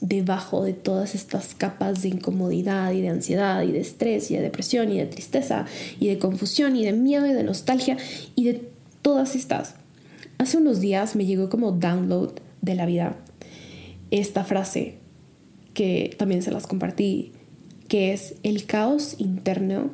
debajo 0.00 0.64
de 0.64 0.72
todas 0.72 1.14
estas 1.14 1.54
capas 1.54 2.00
de 2.00 2.08
incomodidad 2.08 2.90
y 2.92 3.02
de 3.02 3.10
ansiedad 3.10 3.62
y 3.64 3.72
de 3.72 3.80
estrés 3.80 4.30
y 4.30 4.36
de 4.36 4.40
depresión 4.40 4.90
y 4.90 4.96
de 4.96 5.04
tristeza 5.04 5.66
y 5.98 6.08
de 6.08 6.18
confusión 6.18 6.76
y 6.76 6.86
de 6.86 6.94
miedo 6.94 7.26
y 7.26 7.34
de 7.34 7.42
nostalgia 7.42 7.98
y 8.34 8.44
de 8.44 8.66
todas 9.02 9.36
estas. 9.36 9.74
Hace 10.38 10.56
unos 10.56 10.80
días 10.80 11.16
me 11.16 11.26
llegó 11.26 11.50
como 11.50 11.72
download 11.72 12.32
de 12.62 12.74
la 12.76 12.86
vida 12.86 13.18
esta 14.10 14.42
frase 14.42 14.94
que 15.74 16.16
también 16.18 16.40
se 16.40 16.50
las 16.50 16.66
compartí, 16.66 17.32
que 17.90 18.12
es 18.12 18.36
el 18.44 18.66
caos 18.66 19.16
interno 19.18 19.90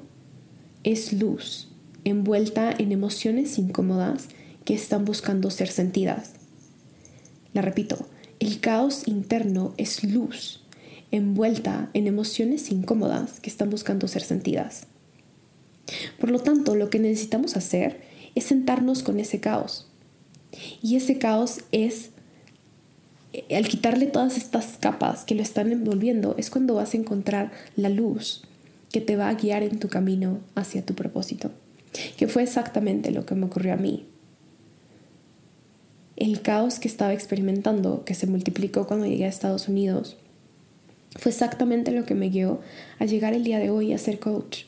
es 0.85 1.15
luz 1.15 1.71
envuelta 2.05 2.75
en 2.79 2.93
emociones 2.93 3.59
incómodas 3.59 4.29
que 4.65 4.75
están 4.75 5.07
buscando 5.07 5.51
ser 5.51 5.69
sentidas. 5.69 6.35
La 7.55 7.63
repito, 7.63 8.07
el 8.39 8.61
caos 8.61 9.09
interno 9.09 9.73
es 9.79 10.05
luz, 10.05 10.61
envuelta 11.11 11.89
en 11.95 12.07
emociones 12.07 12.71
incómodas 12.71 13.41
que 13.41 13.49
están 13.49 13.71
buscando 13.71 14.09
ser 14.09 14.23
sentidas. 14.23 14.87
Por 16.21 16.31
lo 16.31 16.39
tanto, 16.39 16.77
lo 16.77 16.91
que 16.91 16.99
necesitamos 16.99 17.57
hacer 17.57 18.03
es 18.35 18.45
sentarnos 18.45 19.03
con 19.03 19.19
ese 19.19 19.41
caos. 19.41 19.89
Y 20.83 20.97
ese 20.97 21.17
caos 21.17 21.63
es, 21.73 22.11
al 23.55 23.69
quitarle 23.69 24.07
todas 24.07 24.37
estas 24.37 24.79
capas 24.79 25.25
que 25.25 25.35
lo 25.35 25.43
están 25.43 25.73
envolviendo, 25.73 26.35
es 26.39 26.51
cuando 26.51 26.75
vas 26.75 26.95
a 26.95 26.97
encontrar 26.97 27.53
la 27.77 27.89
luz 27.89 28.43
que 28.91 29.01
te 29.01 29.17
va 29.17 29.29
a 29.29 29.35
guiar 29.35 29.63
en 29.63 29.79
tu 29.79 29.89
camino 29.89 30.39
hacia 30.55 30.85
tu 30.85 30.95
propósito. 30.95 31.51
Que 32.17 32.29
fue 32.29 32.43
exactamente 32.43 33.11
lo 33.11 33.27
que 33.27 33.35
me 33.35 33.47
ocurrió 33.47 33.75
a 33.75 33.77
mí 33.77 34.07
el 36.17 36.41
caos 36.41 36.79
que 36.79 36.89
estaba 36.89 37.13
experimentando, 37.13 38.05
que 38.05 38.15
se 38.15 38.27
multiplicó 38.27 38.87
cuando 38.87 39.07
llegué 39.07 39.27
a 39.27 39.29
Estados 39.29 39.69
Unidos, 39.69 40.17
fue 41.17 41.31
exactamente 41.31 41.93
lo 41.93 42.05
que 42.05 42.15
me 42.15 42.31
guió 42.31 42.61
a 42.99 43.05
llegar 43.05 43.35
el 43.35 43.45
día 43.45 43.59
de 43.59 43.71
hoy 43.71 43.93
a 43.93 43.99
ser 43.99 44.19
coach. 44.19 44.65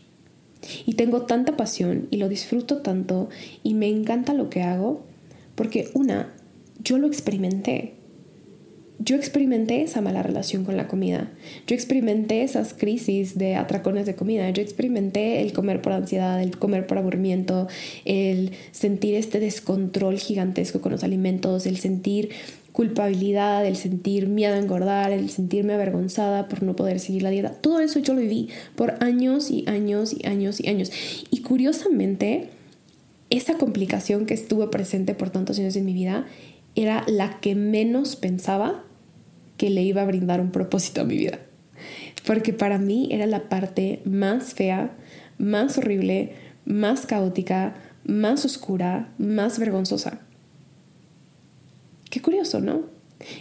Y 0.86 0.94
tengo 0.94 1.22
tanta 1.22 1.56
pasión 1.56 2.08
y 2.10 2.16
lo 2.16 2.28
disfruto 2.28 2.78
tanto 2.78 3.28
y 3.62 3.74
me 3.74 3.88
encanta 3.88 4.34
lo 4.34 4.50
que 4.50 4.62
hago 4.62 5.04
porque 5.54 5.90
una, 5.94 6.34
yo 6.82 6.98
lo 6.98 7.06
experimenté 7.06 7.94
yo 8.98 9.14
experimenté 9.14 9.82
esa 9.82 10.00
mala 10.00 10.22
relación 10.24 10.64
con 10.64 10.76
la 10.76 10.88
comida. 10.88 11.30
Yo 11.68 11.76
experimenté 11.76 12.42
esas 12.42 12.74
crisis 12.74 13.38
de 13.38 13.54
atracones 13.54 14.06
de 14.06 14.16
comida. 14.16 14.50
Yo 14.50 14.60
experimenté 14.60 15.40
el 15.40 15.52
comer 15.52 15.80
por 15.80 15.92
ansiedad, 15.92 16.42
el 16.42 16.58
comer 16.58 16.86
por 16.86 16.98
aburrimiento, 16.98 17.68
el 18.04 18.52
sentir 18.72 19.14
este 19.14 19.38
descontrol 19.38 20.18
gigantesco 20.18 20.80
con 20.80 20.90
los 20.90 21.04
alimentos, 21.04 21.66
el 21.66 21.78
sentir 21.78 22.30
culpabilidad, 22.72 23.64
el 23.66 23.76
sentir 23.76 24.28
miedo 24.28 24.54
a 24.54 24.58
engordar, 24.58 25.12
el 25.12 25.30
sentirme 25.30 25.74
avergonzada 25.74 26.48
por 26.48 26.64
no 26.64 26.74
poder 26.74 26.98
seguir 26.98 27.22
la 27.22 27.30
dieta. 27.30 27.50
Todo 27.50 27.80
eso 27.80 28.00
yo 28.00 28.14
lo 28.14 28.20
viví 28.20 28.48
por 28.74 29.02
años 29.02 29.50
y 29.50 29.64
años 29.68 30.12
y 30.12 30.26
años 30.26 30.60
y 30.60 30.68
años. 30.68 30.90
Y 31.30 31.42
curiosamente, 31.42 32.50
esa 33.30 33.54
complicación 33.54 34.26
que 34.26 34.34
estuvo 34.34 34.70
presente 34.70 35.14
por 35.14 35.30
tantos 35.30 35.58
años 35.58 35.76
en 35.76 35.84
mi 35.84 35.92
vida 35.92 36.26
era 36.74 37.04
la 37.08 37.40
que 37.40 37.54
menos 37.54 38.16
pensaba 38.16 38.84
que 39.58 39.68
le 39.68 39.82
iba 39.82 40.00
a 40.00 40.06
brindar 40.06 40.40
un 40.40 40.50
propósito 40.50 41.02
a 41.02 41.04
mi 41.04 41.18
vida. 41.18 41.38
Porque 42.26 42.54
para 42.54 42.78
mí 42.78 43.08
era 43.10 43.26
la 43.26 43.50
parte 43.50 44.00
más 44.04 44.54
fea, 44.54 44.96
más 45.36 45.76
horrible, 45.76 46.32
más 46.64 47.04
caótica, 47.04 47.74
más 48.04 48.46
oscura, 48.46 49.12
más 49.18 49.58
vergonzosa. 49.58 50.20
Qué 52.08 52.22
curioso, 52.22 52.60
¿no? 52.60 52.84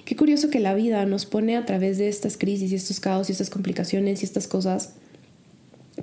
Qué 0.05 0.15
curioso 0.15 0.49
que 0.49 0.59
la 0.59 0.73
vida 0.73 1.05
nos 1.05 1.25
pone 1.25 1.55
a 1.55 1.65
través 1.65 1.97
de 1.97 2.09
estas 2.09 2.37
crisis 2.37 2.71
y 2.71 2.75
estos 2.75 2.99
caos 2.99 3.29
y 3.29 3.31
estas 3.31 3.49
complicaciones 3.49 4.21
y 4.21 4.25
estas 4.25 4.47
cosas 4.47 4.95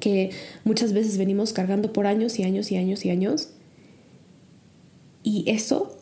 que 0.01 0.31
muchas 0.65 0.93
veces 0.93 1.19
venimos 1.19 1.53
cargando 1.53 1.93
por 1.93 2.07
años 2.07 2.39
y 2.39 2.45
años 2.45 2.71
y 2.71 2.77
años 2.77 3.05
y 3.05 3.11
años. 3.11 3.51
Y 5.23 5.45
eso 5.49 5.99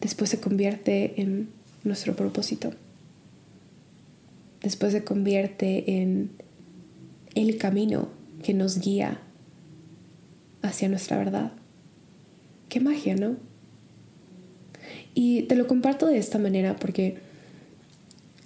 después 0.00 0.30
se 0.30 0.40
convierte 0.40 1.20
en 1.20 1.48
nuestro 1.84 2.14
propósito. 2.14 2.72
Después 4.62 4.92
se 4.92 5.04
convierte 5.04 6.00
en 6.00 6.30
el 7.34 7.56
camino 7.58 8.08
que 8.42 8.54
nos 8.54 8.78
guía 8.78 9.20
hacia 10.62 10.88
nuestra 10.88 11.18
verdad. 11.18 11.52
Qué 12.68 12.80
magia, 12.80 13.16
¿no? 13.16 13.36
Y 15.14 15.42
te 15.42 15.56
lo 15.56 15.66
comparto 15.66 16.06
de 16.06 16.18
esta 16.18 16.38
manera 16.38 16.76
porque 16.76 17.18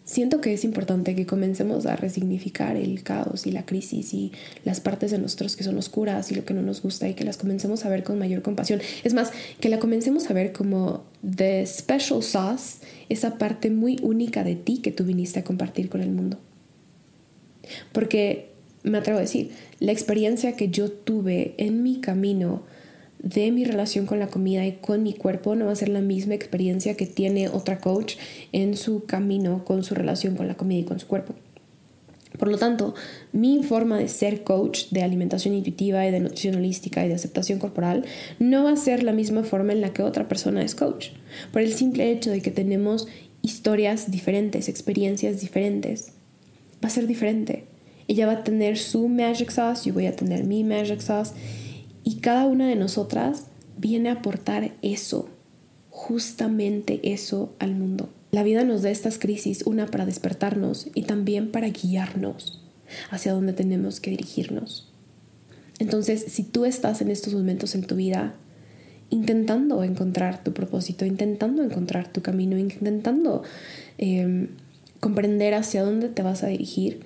siento 0.06 0.40
que 0.40 0.54
es 0.54 0.64
importante 0.64 1.14
que 1.16 1.26
comencemos 1.26 1.84
a 1.84 1.96
resignificar 1.96 2.76
el 2.76 3.02
caos 3.02 3.44
y 3.44 3.50
la 3.50 3.66
crisis 3.66 4.14
y 4.14 4.32
las 4.64 4.80
partes 4.80 5.10
de 5.10 5.18
nosotros 5.18 5.56
que 5.56 5.64
son 5.64 5.76
oscuras 5.76 6.30
y 6.30 6.36
lo 6.36 6.44
que 6.44 6.54
no 6.54 6.62
nos 6.62 6.80
gusta 6.80 7.08
y 7.08 7.14
que 7.14 7.24
las 7.24 7.36
comencemos 7.36 7.84
a 7.84 7.90
ver 7.90 8.04
con 8.04 8.18
mayor 8.18 8.40
compasión. 8.40 8.80
Es 9.02 9.12
más, 9.12 9.32
que 9.60 9.68
la 9.68 9.80
comencemos 9.80 10.30
a 10.30 10.32
ver 10.32 10.52
como 10.52 11.04
the 11.22 11.66
special 11.66 12.22
sauce, 12.22 12.78
esa 13.08 13.36
parte 13.36 13.68
muy 13.68 13.98
única 14.00 14.44
de 14.44 14.54
ti 14.54 14.78
que 14.78 14.92
tú 14.92 15.04
viniste 15.04 15.40
a 15.40 15.44
compartir 15.44 15.88
con 15.88 16.00
el 16.00 16.10
mundo. 16.10 16.38
Porque 17.92 18.52
me 18.84 18.98
atrevo 18.98 19.18
a 19.18 19.22
decir, 19.22 19.50
la 19.80 19.90
experiencia 19.90 20.54
que 20.54 20.68
yo 20.68 20.88
tuve 20.88 21.54
en 21.58 21.82
mi 21.82 22.00
camino 22.00 22.62
de 23.18 23.50
mi 23.50 23.64
relación 23.64 24.06
con 24.06 24.18
la 24.18 24.28
comida 24.28 24.66
y 24.66 24.72
con 24.72 25.02
mi 25.02 25.12
cuerpo 25.12 25.54
no 25.54 25.66
va 25.66 25.72
a 25.72 25.76
ser 25.76 25.88
la 25.88 26.00
misma 26.00 26.34
experiencia 26.34 26.96
que 26.96 27.06
tiene 27.06 27.48
otra 27.48 27.78
coach 27.78 28.16
en 28.52 28.76
su 28.76 29.04
camino 29.04 29.64
con 29.64 29.84
su 29.84 29.94
relación 29.94 30.36
con 30.36 30.48
la 30.48 30.56
comida 30.56 30.80
y 30.80 30.84
con 30.84 31.00
su 31.00 31.06
cuerpo. 31.06 31.34
Por 32.38 32.48
lo 32.48 32.58
tanto, 32.58 32.94
mi 33.32 33.62
forma 33.62 33.98
de 33.98 34.08
ser 34.08 34.42
coach 34.42 34.90
de 34.90 35.02
alimentación 35.02 35.54
intuitiva 35.54 36.06
y 36.06 36.10
de 36.10 36.20
nutrición 36.20 36.62
y 36.62 36.72
de 36.72 37.14
aceptación 37.14 37.58
corporal 37.58 38.04
no 38.38 38.64
va 38.64 38.72
a 38.72 38.76
ser 38.76 39.02
la 39.02 39.12
misma 39.12 39.42
forma 39.42 39.72
en 39.72 39.80
la 39.80 39.92
que 39.92 40.02
otra 40.02 40.28
persona 40.28 40.62
es 40.62 40.74
coach, 40.74 41.10
por 41.52 41.62
el 41.62 41.72
simple 41.72 42.10
hecho 42.10 42.30
de 42.30 42.42
que 42.42 42.50
tenemos 42.50 43.08
historias 43.42 44.10
diferentes, 44.10 44.68
experiencias 44.68 45.40
diferentes. 45.40 46.12
Va 46.84 46.88
a 46.88 46.90
ser 46.90 47.06
diferente. 47.06 47.64
Ella 48.08 48.26
va 48.26 48.32
a 48.32 48.44
tener 48.44 48.76
su 48.76 49.08
magic 49.08 49.50
sauce, 49.50 49.88
yo 49.88 49.94
voy 49.94 50.06
a 50.06 50.14
tener 50.14 50.44
mi 50.44 50.62
magic 50.62 51.00
sauce 51.00 51.32
y 52.06 52.20
cada 52.20 52.46
una 52.46 52.68
de 52.68 52.76
nosotras 52.76 53.46
viene 53.76 54.10
a 54.10 54.12
aportar 54.12 54.70
eso, 54.80 55.28
justamente 55.90 57.00
eso 57.12 57.52
al 57.58 57.74
mundo. 57.74 58.08
La 58.30 58.44
vida 58.44 58.62
nos 58.62 58.82
da 58.82 58.90
estas 58.90 59.18
crisis, 59.18 59.64
una 59.66 59.86
para 59.86 60.06
despertarnos 60.06 60.86
y 60.94 61.02
también 61.02 61.50
para 61.50 61.68
guiarnos 61.68 62.62
hacia 63.10 63.32
donde 63.32 63.52
tenemos 63.54 63.98
que 63.98 64.10
dirigirnos. 64.10 64.88
Entonces, 65.80 66.24
si 66.28 66.44
tú 66.44 66.64
estás 66.64 67.00
en 67.00 67.10
estos 67.10 67.34
momentos 67.34 67.74
en 67.74 67.82
tu 67.82 67.96
vida 67.96 68.34
intentando 69.10 69.82
encontrar 69.82 70.44
tu 70.44 70.52
propósito, 70.52 71.04
intentando 71.06 71.64
encontrar 71.64 72.12
tu 72.12 72.22
camino, 72.22 72.56
intentando 72.56 73.42
em, 73.98 74.50
comprender 75.00 75.54
hacia 75.54 75.82
dónde 75.82 76.08
te 76.08 76.22
vas 76.22 76.44
a 76.44 76.46
dirigir, 76.46 77.00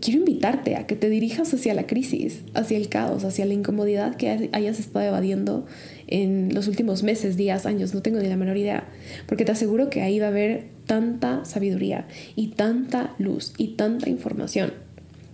quiero 0.00 0.20
invitarte 0.20 0.76
a 0.76 0.86
que 0.86 0.96
te 0.96 1.10
dirijas 1.10 1.52
hacia 1.52 1.74
la 1.74 1.86
crisis, 1.86 2.40
hacia 2.54 2.76
el 2.76 2.88
caos, 2.88 3.24
hacia 3.24 3.46
la 3.46 3.54
incomodidad 3.54 4.16
que 4.16 4.50
hayas 4.52 4.78
estado 4.78 5.04
evadiendo 5.04 5.66
en 6.06 6.54
los 6.54 6.68
últimos 6.68 7.02
meses, 7.02 7.36
días, 7.36 7.66
años, 7.66 7.94
no 7.94 8.02
tengo 8.02 8.18
ni 8.20 8.28
la 8.28 8.36
menor 8.36 8.56
idea, 8.56 8.88
porque 9.26 9.44
te 9.44 9.52
aseguro 9.52 9.90
que 9.90 10.02
ahí 10.02 10.18
va 10.18 10.26
a 10.26 10.30
haber 10.30 10.66
tanta 10.86 11.44
sabiduría 11.44 12.06
y 12.36 12.48
tanta 12.48 13.14
luz 13.18 13.52
y 13.58 13.68
tanta 13.68 14.08
información 14.08 14.72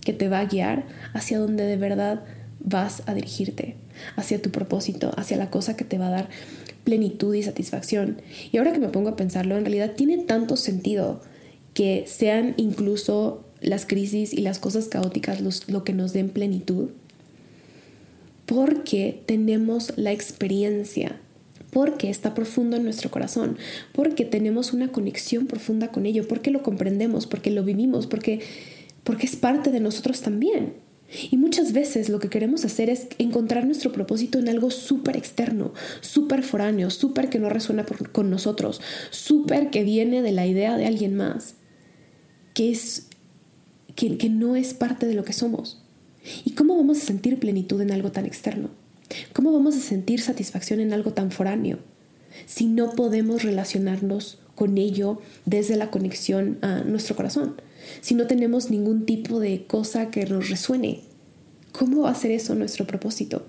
que 0.01 0.13
te 0.13 0.29
va 0.29 0.39
a 0.39 0.45
guiar 0.45 0.85
hacia 1.13 1.39
donde 1.39 1.65
de 1.65 1.77
verdad 1.77 2.23
vas 2.59 3.03
a 3.05 3.13
dirigirte, 3.13 3.75
hacia 4.15 4.41
tu 4.41 4.51
propósito, 4.51 5.11
hacia 5.17 5.37
la 5.37 5.49
cosa 5.49 5.77
que 5.77 5.85
te 5.85 5.97
va 5.97 6.07
a 6.07 6.11
dar 6.11 6.29
plenitud 6.83 7.33
y 7.33 7.43
satisfacción. 7.43 8.21
Y 8.51 8.57
ahora 8.57 8.73
que 8.73 8.79
me 8.79 8.89
pongo 8.89 9.09
a 9.09 9.15
pensarlo, 9.15 9.57
en 9.57 9.65
realidad 9.65 9.93
tiene 9.95 10.17
tanto 10.19 10.57
sentido 10.57 11.21
que 11.73 12.05
sean 12.07 12.53
incluso 12.57 13.44
las 13.65 13.85
crisis 13.85 14.33
y 14.33 14.37
las 14.37 14.59
cosas 14.59 14.87
caóticas 14.87 15.41
lo 15.67 15.83
que 15.83 15.93
nos 15.93 16.13
den 16.13 16.29
plenitud? 16.29 16.89
Porque 18.45 19.21
tenemos 19.25 19.93
la 19.97 20.11
experiencia, 20.11 21.19
porque 21.71 22.09
está 22.09 22.33
profundo 22.33 22.77
en 22.77 22.83
nuestro 22.83 23.09
corazón, 23.09 23.57
porque 23.91 24.23
tenemos 24.23 24.71
una 24.71 24.91
conexión 24.91 25.47
profunda 25.47 25.89
con 25.91 26.05
ello, 26.05 26.27
porque 26.27 26.51
lo 26.51 26.61
comprendemos, 26.61 27.25
porque 27.27 27.49
lo 27.51 27.63
vivimos, 27.63 28.07
porque, 28.07 28.41
porque 29.03 29.25
es 29.25 29.35
parte 29.35 29.71
de 29.71 29.79
nosotros 29.79 30.21
también. 30.21 30.73
Y 31.31 31.37
muchas 31.37 31.71
veces 31.71 32.09
lo 32.09 32.19
que 32.19 32.29
queremos 32.29 32.65
hacer 32.65 32.89
es 32.89 33.07
encontrar 33.17 33.65
nuestro 33.65 33.91
propósito 33.91 34.39
en 34.39 34.49
algo 34.49 34.71
súper 34.71 35.17
externo, 35.17 35.73
súper 36.01 36.43
foráneo, 36.43 36.89
súper 36.89 37.29
que 37.29 37.39
no 37.39 37.49
resuena 37.49 37.85
con 38.11 38.29
nosotros, 38.29 38.81
súper 39.11 39.69
que 39.69 39.83
viene 39.83 40.21
de 40.21 40.31
la 40.31 40.47
idea 40.47 40.77
de 40.77 40.85
alguien 40.85 41.15
más, 41.15 41.55
que 42.53 42.71
es 42.71 43.07
que, 43.95 44.29
no 44.29 44.55
es 44.55 44.73
parte 44.73 45.05
de 45.05 45.13
lo 45.13 45.23
que 45.23 45.33
somos. 45.33 45.81
¿Y 46.43 46.51
cómo 46.51 46.75
vamos 46.75 46.97
a 46.97 47.05
sentir 47.05 47.39
plenitud 47.39 47.79
en 47.81 47.91
algo 47.91 48.11
tan 48.11 48.25
externo? 48.25 48.69
¿Cómo 49.33 49.51
vamos 49.51 49.75
a 49.75 49.79
sentir 49.79 50.21
satisfacción 50.21 50.79
en 50.79 50.93
algo 50.93 51.13
tan 51.13 51.31
foráneo 51.31 51.79
si 52.45 52.65
no 52.65 52.91
podemos 52.91 53.43
relacionarnos 53.43 54.39
con 54.55 54.77
ello 54.77 55.21
desde 55.45 55.77
la 55.77 55.91
conexión 55.91 56.57
a 56.61 56.81
nuestro 56.81 57.15
corazón? 57.15 57.55
Si 58.01 58.15
no 58.15 58.27
tenemos 58.27 58.69
ningún 58.69 59.05
tipo 59.05 59.39
de 59.39 59.65
cosa 59.65 60.09
que 60.09 60.25
nos 60.25 60.49
resuene, 60.49 61.01
¿cómo 61.71 62.01
va 62.01 62.09
a 62.09 62.15
ser 62.15 62.31
eso 62.31 62.55
nuestro 62.55 62.85
propósito? 62.87 63.45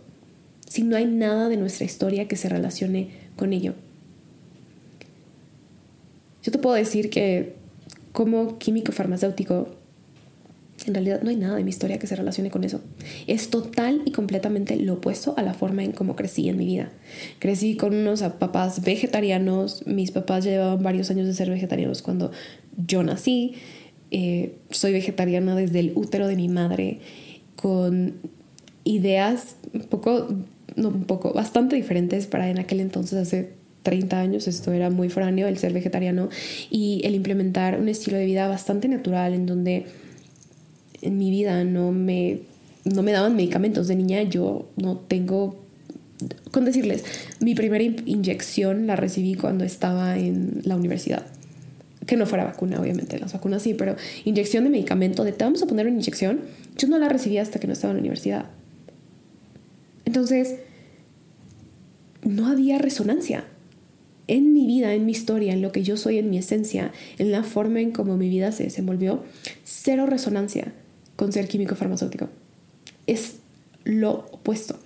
Si 0.68 0.82
no 0.82 0.96
hay 0.96 1.06
nada 1.06 1.48
de 1.48 1.56
nuestra 1.56 1.86
historia 1.86 2.28
que 2.28 2.36
se 2.36 2.48
relacione 2.48 3.10
con 3.36 3.52
ello. 3.52 3.74
Yo 6.42 6.52
te 6.52 6.58
puedo 6.58 6.76
decir 6.76 7.10
que 7.10 7.54
como 8.12 8.58
químico 8.58 8.92
farmacéutico 8.92 9.75
en 10.84 10.94
realidad 10.94 11.22
no 11.22 11.30
hay 11.30 11.36
nada 11.36 11.56
de 11.56 11.64
mi 11.64 11.70
historia 11.70 11.98
que 11.98 12.06
se 12.06 12.16
relacione 12.16 12.50
con 12.50 12.64
eso. 12.64 12.80
Es 13.26 13.48
total 13.48 14.02
y 14.04 14.12
completamente 14.12 14.76
lo 14.76 14.94
opuesto 14.94 15.34
a 15.36 15.42
la 15.42 15.54
forma 15.54 15.82
en 15.82 15.92
cómo 15.92 16.16
crecí 16.16 16.48
en 16.48 16.58
mi 16.58 16.66
vida. 16.66 16.92
Crecí 17.38 17.76
con 17.76 17.94
unos 17.94 18.22
papás 18.22 18.82
vegetarianos, 18.82 19.86
mis 19.86 20.10
papás 20.10 20.44
llevaban 20.44 20.82
varios 20.82 21.10
años 21.10 21.26
de 21.26 21.34
ser 21.34 21.50
vegetarianos 21.50 22.02
cuando 22.02 22.30
yo 22.86 23.02
nací, 23.02 23.54
eh, 24.10 24.56
soy 24.70 24.92
vegetariana 24.92 25.56
desde 25.56 25.80
el 25.80 25.92
útero 25.94 26.28
de 26.28 26.36
mi 26.36 26.48
madre, 26.48 27.00
con 27.56 28.14
ideas 28.84 29.56
un 29.72 29.82
poco, 29.82 30.28
no 30.76 30.88
un 30.88 31.04
poco, 31.04 31.32
bastante 31.32 31.74
diferentes 31.74 32.26
para 32.26 32.48
en 32.50 32.58
aquel 32.58 32.80
entonces, 32.80 33.18
hace 33.18 33.54
30 33.82 34.20
años, 34.20 34.48
esto 34.48 34.72
era 34.72 34.90
muy 34.90 35.08
foráneo, 35.08 35.46
el 35.46 35.58
ser 35.58 35.72
vegetariano 35.72 36.28
y 36.70 37.00
el 37.04 37.14
implementar 37.14 37.80
un 37.80 37.88
estilo 37.88 38.16
de 38.16 38.26
vida 38.26 38.48
bastante 38.48 38.88
natural 38.88 39.32
en 39.32 39.46
donde 39.46 39.86
en 41.02 41.18
mi 41.18 41.30
vida 41.30 41.64
no 41.64 41.92
me, 41.92 42.40
no 42.84 43.02
me 43.02 43.12
daban 43.12 43.36
medicamentos. 43.36 43.88
De 43.88 43.96
niña 43.96 44.22
yo 44.22 44.68
no 44.76 44.96
tengo, 44.96 45.58
con 46.50 46.64
decirles, 46.64 47.04
mi 47.40 47.54
primera 47.54 47.84
inyección 47.84 48.86
la 48.86 48.96
recibí 48.96 49.34
cuando 49.34 49.64
estaba 49.64 50.18
en 50.18 50.62
la 50.64 50.76
universidad. 50.76 51.26
Que 52.06 52.16
no 52.16 52.26
fuera 52.26 52.44
vacuna, 52.44 52.80
obviamente, 52.80 53.18
las 53.18 53.32
vacunas 53.32 53.62
sí, 53.62 53.74
pero 53.74 53.96
inyección 54.24 54.64
de 54.64 54.70
medicamento, 54.70 55.24
de 55.24 55.32
te 55.32 55.44
vamos 55.44 55.62
a 55.62 55.66
poner 55.66 55.86
una 55.86 55.96
inyección, 55.96 56.40
yo 56.76 56.88
no 56.88 56.98
la 56.98 57.08
recibí 57.08 57.38
hasta 57.38 57.58
que 57.58 57.66
no 57.66 57.72
estaba 57.72 57.92
en 57.92 57.96
la 57.96 58.00
universidad. 58.02 58.46
Entonces, 60.04 60.56
no 62.22 62.46
había 62.46 62.78
resonancia 62.78 63.44
en 64.28 64.52
mi 64.52 64.66
vida, 64.66 64.94
en 64.94 65.04
mi 65.06 65.12
historia, 65.12 65.52
en 65.52 65.62
lo 65.62 65.72
que 65.72 65.82
yo 65.82 65.96
soy, 65.96 66.18
en 66.18 66.30
mi 66.30 66.38
esencia, 66.38 66.92
en 67.18 67.32
la 67.32 67.42
forma 67.42 67.80
en 67.80 67.90
cómo 67.90 68.16
mi 68.16 68.28
vida 68.28 68.52
se 68.52 68.64
desenvolvió, 68.64 69.24
cero 69.64 70.06
resonancia 70.06 70.72
con 71.16 71.32
ser 71.32 71.48
químico 71.48 71.74
farmacéutico. 71.74 72.28
Es 73.06 73.36
lo 73.84 74.26
opuesto. 74.32 74.76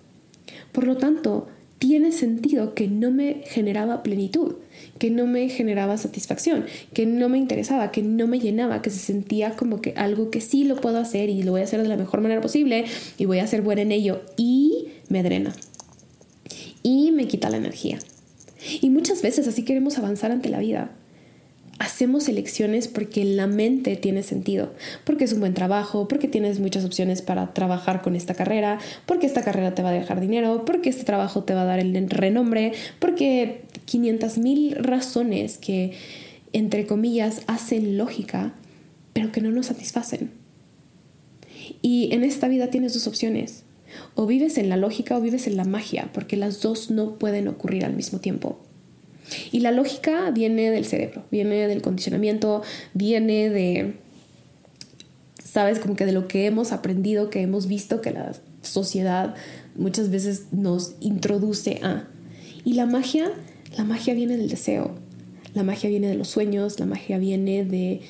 Por 0.72 0.86
lo 0.86 0.96
tanto, 0.96 1.48
tiene 1.78 2.12
sentido 2.12 2.74
que 2.74 2.88
no 2.88 3.10
me 3.10 3.42
generaba 3.46 4.02
plenitud, 4.02 4.56
que 4.98 5.10
no 5.10 5.26
me 5.26 5.48
generaba 5.48 5.96
satisfacción, 5.96 6.66
que 6.92 7.06
no 7.06 7.28
me 7.28 7.38
interesaba, 7.38 7.90
que 7.90 8.02
no 8.02 8.26
me 8.26 8.38
llenaba, 8.38 8.82
que 8.82 8.90
se 8.90 8.98
sentía 8.98 9.56
como 9.56 9.80
que 9.80 9.94
algo 9.96 10.30
que 10.30 10.40
sí 10.40 10.64
lo 10.64 10.76
puedo 10.76 10.98
hacer 10.98 11.30
y 11.30 11.42
lo 11.42 11.52
voy 11.52 11.62
a 11.62 11.64
hacer 11.64 11.82
de 11.82 11.88
la 11.88 11.96
mejor 11.96 12.20
manera 12.20 12.40
posible 12.40 12.84
y 13.16 13.24
voy 13.24 13.38
a 13.38 13.46
ser 13.46 13.62
buena 13.62 13.82
en 13.82 13.92
ello 13.92 14.20
y 14.36 14.88
me 15.08 15.22
drena 15.22 15.54
y 16.82 17.12
me 17.12 17.26
quita 17.26 17.48
la 17.50 17.56
energía. 17.56 17.98
Y 18.82 18.90
muchas 18.90 19.22
veces 19.22 19.48
así 19.48 19.64
queremos 19.64 19.96
avanzar 19.96 20.32
ante 20.32 20.50
la 20.50 20.58
vida 20.58 20.90
hacemos 21.80 22.28
elecciones 22.28 22.88
porque 22.88 23.24
la 23.24 23.46
mente 23.46 23.96
tiene 23.96 24.22
sentido, 24.22 24.74
porque 25.04 25.24
es 25.24 25.32
un 25.32 25.40
buen 25.40 25.54
trabajo, 25.54 26.08
porque 26.08 26.28
tienes 26.28 26.60
muchas 26.60 26.84
opciones 26.84 27.22
para 27.22 27.54
trabajar 27.54 28.02
con 28.02 28.14
esta 28.14 28.34
carrera, 28.34 28.78
porque 29.06 29.26
esta 29.26 29.42
carrera 29.42 29.74
te 29.74 29.82
va 29.82 29.88
a 29.88 29.92
dejar 29.92 30.20
dinero, 30.20 30.66
porque 30.66 30.90
este 30.90 31.04
trabajo 31.04 31.42
te 31.42 31.54
va 31.54 31.62
a 31.62 31.64
dar 31.64 31.78
el 31.80 32.10
renombre, 32.10 32.72
porque 32.98 33.62
500 33.86 34.38
mil 34.38 34.74
razones 34.76 35.56
que, 35.56 35.92
entre 36.52 36.86
comillas, 36.86 37.42
hacen 37.46 37.96
lógica, 37.96 38.52
pero 39.14 39.32
que 39.32 39.40
no 39.40 39.50
nos 39.50 39.66
satisfacen. 39.66 40.32
Y 41.80 42.12
en 42.12 42.24
esta 42.24 42.48
vida 42.48 42.68
tienes 42.68 42.92
dos 42.92 43.06
opciones. 43.06 43.64
O 44.14 44.26
vives 44.26 44.58
en 44.58 44.68
la 44.68 44.76
lógica 44.76 45.16
o 45.16 45.20
vives 45.22 45.46
en 45.46 45.56
la 45.56 45.64
magia, 45.64 46.10
porque 46.12 46.36
las 46.36 46.60
dos 46.60 46.90
no 46.90 47.18
pueden 47.18 47.48
ocurrir 47.48 47.86
al 47.86 47.96
mismo 47.96 48.20
tiempo. 48.20 48.58
Y 49.52 49.60
la 49.60 49.70
lógica 49.70 50.30
viene 50.30 50.70
del 50.70 50.84
cerebro, 50.84 51.24
viene 51.30 51.68
del 51.68 51.82
condicionamiento, 51.82 52.62
viene 52.94 53.50
de, 53.50 53.94
sabes, 55.42 55.78
como 55.78 55.96
que 55.96 56.06
de 56.06 56.12
lo 56.12 56.28
que 56.28 56.46
hemos 56.46 56.72
aprendido, 56.72 57.30
que 57.30 57.40
hemos 57.40 57.66
visto 57.66 58.00
que 58.00 58.10
la 58.10 58.32
sociedad 58.62 59.34
muchas 59.76 60.10
veces 60.10 60.46
nos 60.52 60.94
introduce 61.00 61.80
a. 61.82 62.08
Y 62.64 62.74
la 62.74 62.86
magia, 62.86 63.32
la 63.76 63.84
magia 63.84 64.14
viene 64.14 64.36
del 64.36 64.48
deseo, 64.48 64.96
la 65.54 65.62
magia 65.62 65.88
viene 65.88 66.08
de 66.08 66.14
los 66.14 66.28
sueños, 66.28 66.78
la 66.78 66.86
magia 66.86 67.18
viene 67.18 67.64
de 67.64 68.00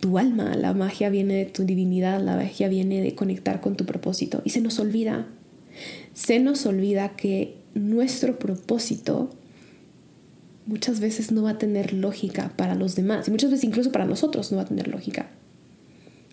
tu 0.00 0.18
alma, 0.18 0.54
la 0.56 0.72
magia 0.72 1.10
viene 1.10 1.34
de 1.34 1.44
tu 1.44 1.64
divinidad, 1.64 2.20
la 2.20 2.36
magia 2.36 2.68
viene 2.68 3.02
de 3.02 3.14
conectar 3.14 3.60
con 3.60 3.76
tu 3.76 3.84
propósito. 3.84 4.42
Y 4.44 4.50
se 4.50 4.60
nos 4.60 4.78
olvida, 4.78 5.26
se 6.14 6.40
nos 6.40 6.66
olvida 6.66 7.16
que 7.16 7.56
nuestro 7.74 8.38
propósito 8.38 9.30
muchas 10.66 11.00
veces 11.00 11.32
no 11.32 11.42
va 11.42 11.50
a 11.50 11.58
tener 11.58 11.92
lógica 11.92 12.52
para 12.56 12.74
los 12.74 12.94
demás 12.94 13.28
y 13.28 13.30
muchas 13.30 13.50
veces 13.50 13.64
incluso 13.64 13.92
para 13.92 14.04
nosotros 14.04 14.50
no 14.50 14.58
va 14.58 14.64
a 14.64 14.66
tener 14.66 14.88
lógica. 14.88 15.28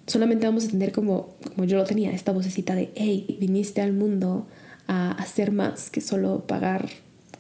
Solamente 0.05 0.45
vamos 0.45 0.65
a 0.65 0.69
tener 0.69 0.91
como, 0.91 1.35
como 1.53 1.65
yo 1.65 1.77
lo 1.77 1.83
tenía, 1.83 2.11
esta 2.11 2.31
vocecita 2.31 2.75
de, 2.75 2.91
hey, 2.95 3.37
viniste 3.39 3.81
al 3.81 3.93
mundo 3.93 4.47
a 4.87 5.11
hacer 5.11 5.51
más 5.51 5.89
que 5.89 5.99
solo 5.99 6.47
pagar 6.47 6.87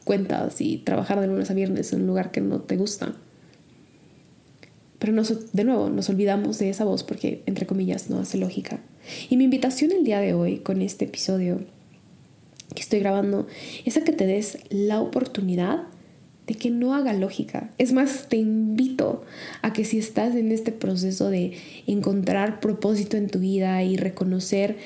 cuentas 0.03 0.59
y 0.59 0.77
trabajar 0.79 1.21
de 1.21 1.27
lunes 1.27 1.49
a 1.49 1.53
viernes 1.53 1.93
en 1.93 2.01
un 2.01 2.07
lugar 2.07 2.31
que 2.31 2.41
no 2.41 2.59
te 2.61 2.75
gusta. 2.75 3.15
Pero 4.99 5.21
de 5.53 5.63
nuevo, 5.63 5.89
nos 5.89 6.09
olvidamos 6.09 6.57
de 6.57 6.69
esa 6.69 6.83
voz 6.83 7.03
porque, 7.03 7.43
entre 7.45 7.67
comillas, 7.67 8.09
no 8.09 8.19
hace 8.19 8.37
lógica. 8.37 8.79
Y 9.29 9.37
mi 9.37 9.43
invitación 9.43 9.91
el 9.91 10.03
día 10.03 10.19
de 10.19 10.33
hoy 10.33 10.57
con 10.59 10.81
este 10.81 11.05
episodio 11.05 11.61
que 12.73 12.81
estoy 12.81 12.99
grabando 12.99 13.47
es 13.85 13.95
a 13.97 14.03
que 14.03 14.11
te 14.11 14.25
des 14.25 14.57
la 14.69 14.99
oportunidad 14.99 15.83
de 16.47 16.55
que 16.55 16.71
no 16.71 16.95
haga 16.95 17.13
lógica. 17.13 17.69
Es 17.77 17.91
más, 17.91 18.27
te 18.29 18.37
invito 18.37 19.23
a 19.61 19.73
que 19.73 19.83
si 19.83 19.99
estás 19.99 20.33
en 20.35 20.51
este 20.51 20.71
proceso 20.71 21.29
de 21.29 21.57
encontrar 21.85 22.61
propósito 22.61 23.17
en 23.17 23.27
tu 23.27 23.39
vida 23.39 23.83
y 23.83 23.97
reconocer 23.97 24.77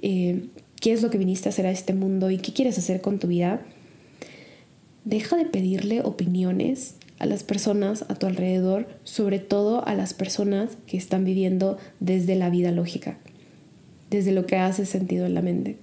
eh, 0.00 0.44
qué 0.80 0.92
es 0.92 1.02
lo 1.02 1.10
que 1.10 1.18
viniste 1.18 1.48
a 1.48 1.50
hacer 1.50 1.66
a 1.66 1.72
este 1.72 1.92
mundo 1.92 2.30
y 2.30 2.38
qué 2.38 2.52
quieres 2.52 2.78
hacer 2.78 3.00
con 3.00 3.18
tu 3.18 3.26
vida, 3.26 3.60
deja 5.04 5.36
de 5.36 5.44
pedirle 5.44 6.02
opiniones 6.02 6.94
a 7.18 7.26
las 7.26 7.42
personas 7.42 8.04
a 8.08 8.14
tu 8.14 8.26
alrededor, 8.26 8.86
sobre 9.02 9.40
todo 9.40 9.84
a 9.86 9.94
las 9.94 10.14
personas 10.14 10.78
que 10.86 10.96
están 10.96 11.24
viviendo 11.24 11.78
desde 11.98 12.36
la 12.36 12.48
vida 12.48 12.70
lógica, 12.70 13.18
desde 14.08 14.30
lo 14.30 14.46
que 14.46 14.56
hace 14.56 14.86
sentido 14.86 15.26
en 15.26 15.34
la 15.34 15.42
mente. 15.42 15.78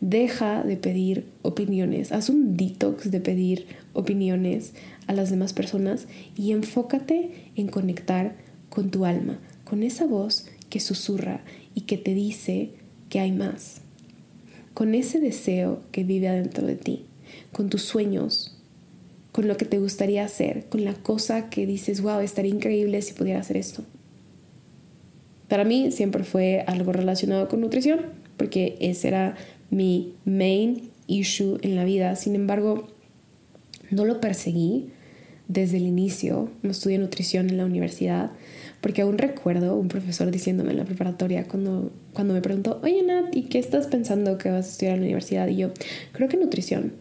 Deja 0.00 0.62
de 0.62 0.76
pedir 0.76 1.26
opiniones, 1.42 2.12
haz 2.12 2.28
un 2.28 2.56
detox 2.56 3.10
de 3.10 3.20
pedir 3.20 3.66
opiniones 3.92 4.72
a 5.06 5.12
las 5.12 5.30
demás 5.30 5.52
personas 5.52 6.06
y 6.36 6.52
enfócate 6.52 7.50
en 7.56 7.68
conectar 7.68 8.36
con 8.68 8.90
tu 8.90 9.04
alma, 9.04 9.38
con 9.64 9.82
esa 9.82 10.06
voz 10.06 10.46
que 10.70 10.80
susurra 10.80 11.42
y 11.74 11.82
que 11.82 11.96
te 11.96 12.14
dice 12.14 12.70
que 13.08 13.20
hay 13.20 13.32
más, 13.32 13.80
con 14.74 14.94
ese 14.94 15.20
deseo 15.20 15.80
que 15.92 16.04
vive 16.04 16.28
adentro 16.28 16.66
de 16.66 16.76
ti, 16.76 17.04
con 17.52 17.70
tus 17.70 17.82
sueños, 17.82 18.56
con 19.32 19.48
lo 19.48 19.56
que 19.56 19.64
te 19.64 19.78
gustaría 19.78 20.24
hacer, 20.24 20.66
con 20.68 20.84
la 20.84 20.94
cosa 20.94 21.48
que 21.50 21.66
dices, 21.66 22.00
wow, 22.00 22.20
estaría 22.20 22.54
increíble 22.54 23.02
si 23.02 23.14
pudiera 23.14 23.40
hacer 23.40 23.56
esto. 23.56 23.84
Para 25.48 25.64
mí 25.64 25.92
siempre 25.92 26.24
fue 26.24 26.64
algo 26.66 26.92
relacionado 26.92 27.48
con 27.48 27.60
nutrición, 27.60 28.00
porque 28.36 28.76
ese 28.80 29.08
era 29.08 29.36
mi 29.74 30.14
main 30.24 30.90
issue 31.06 31.58
en 31.62 31.74
la 31.76 31.84
vida. 31.84 32.14
Sin 32.16 32.34
embargo, 32.34 32.86
no 33.90 34.04
lo 34.04 34.20
perseguí 34.20 34.90
desde 35.48 35.76
el 35.78 35.84
inicio. 35.84 36.50
No 36.62 36.70
estudié 36.70 36.98
nutrición 36.98 37.50
en 37.50 37.58
la 37.58 37.64
universidad, 37.64 38.30
porque 38.80 39.02
aún 39.02 39.18
recuerdo 39.18 39.76
un 39.76 39.88
profesor 39.88 40.30
diciéndome 40.30 40.70
en 40.70 40.78
la 40.78 40.84
preparatoria 40.84 41.44
cuando, 41.44 41.90
cuando 42.12 42.34
me 42.34 42.40
preguntó, 42.40 42.80
oye 42.82 43.02
Nat, 43.02 43.34
¿y 43.34 43.42
qué 43.42 43.58
estás 43.58 43.86
pensando 43.88 44.38
que 44.38 44.50
vas 44.50 44.66
a 44.66 44.70
estudiar 44.70 44.94
en 44.94 45.00
la 45.00 45.06
universidad? 45.06 45.48
Y 45.48 45.56
yo, 45.56 45.72
creo 46.12 46.28
que 46.28 46.36
nutrición 46.36 46.92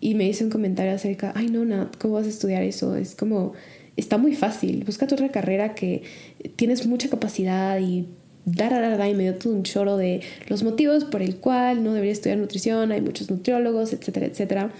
y 0.00 0.14
me 0.14 0.28
hizo 0.28 0.44
un 0.44 0.50
comentario 0.50 0.92
acerca, 0.92 1.32
ay 1.34 1.48
no, 1.48 1.64
Nat, 1.64 1.96
¿cómo 1.96 2.14
vas 2.14 2.26
a 2.26 2.30
estudiar 2.30 2.62
eso? 2.62 2.94
Es 2.94 3.14
como, 3.14 3.54
está 3.96 4.18
muy 4.18 4.34
fácil, 4.34 4.84
busca 4.84 5.06
otra 5.06 5.28
carrera 5.30 5.74
que 5.74 6.02
tienes 6.56 6.86
mucha 6.86 7.08
capacidad 7.08 7.80
y 7.80 8.06
y 8.52 9.14
me 9.14 9.22
dio 9.22 9.34
todo 9.34 9.52
un 9.52 9.62
choro 9.62 9.96
de 9.96 10.20
los 10.48 10.62
motivos 10.62 11.04
por 11.04 11.22
el 11.22 11.36
cual 11.36 11.82
no 11.84 11.92
debería 11.92 12.12
estudiar 12.12 12.38
nutrición, 12.38 12.92
hay 12.92 13.00
muchos 13.00 13.30
nutriólogos, 13.30 13.92
etcétera, 13.92 14.26
etcétera. 14.26 14.70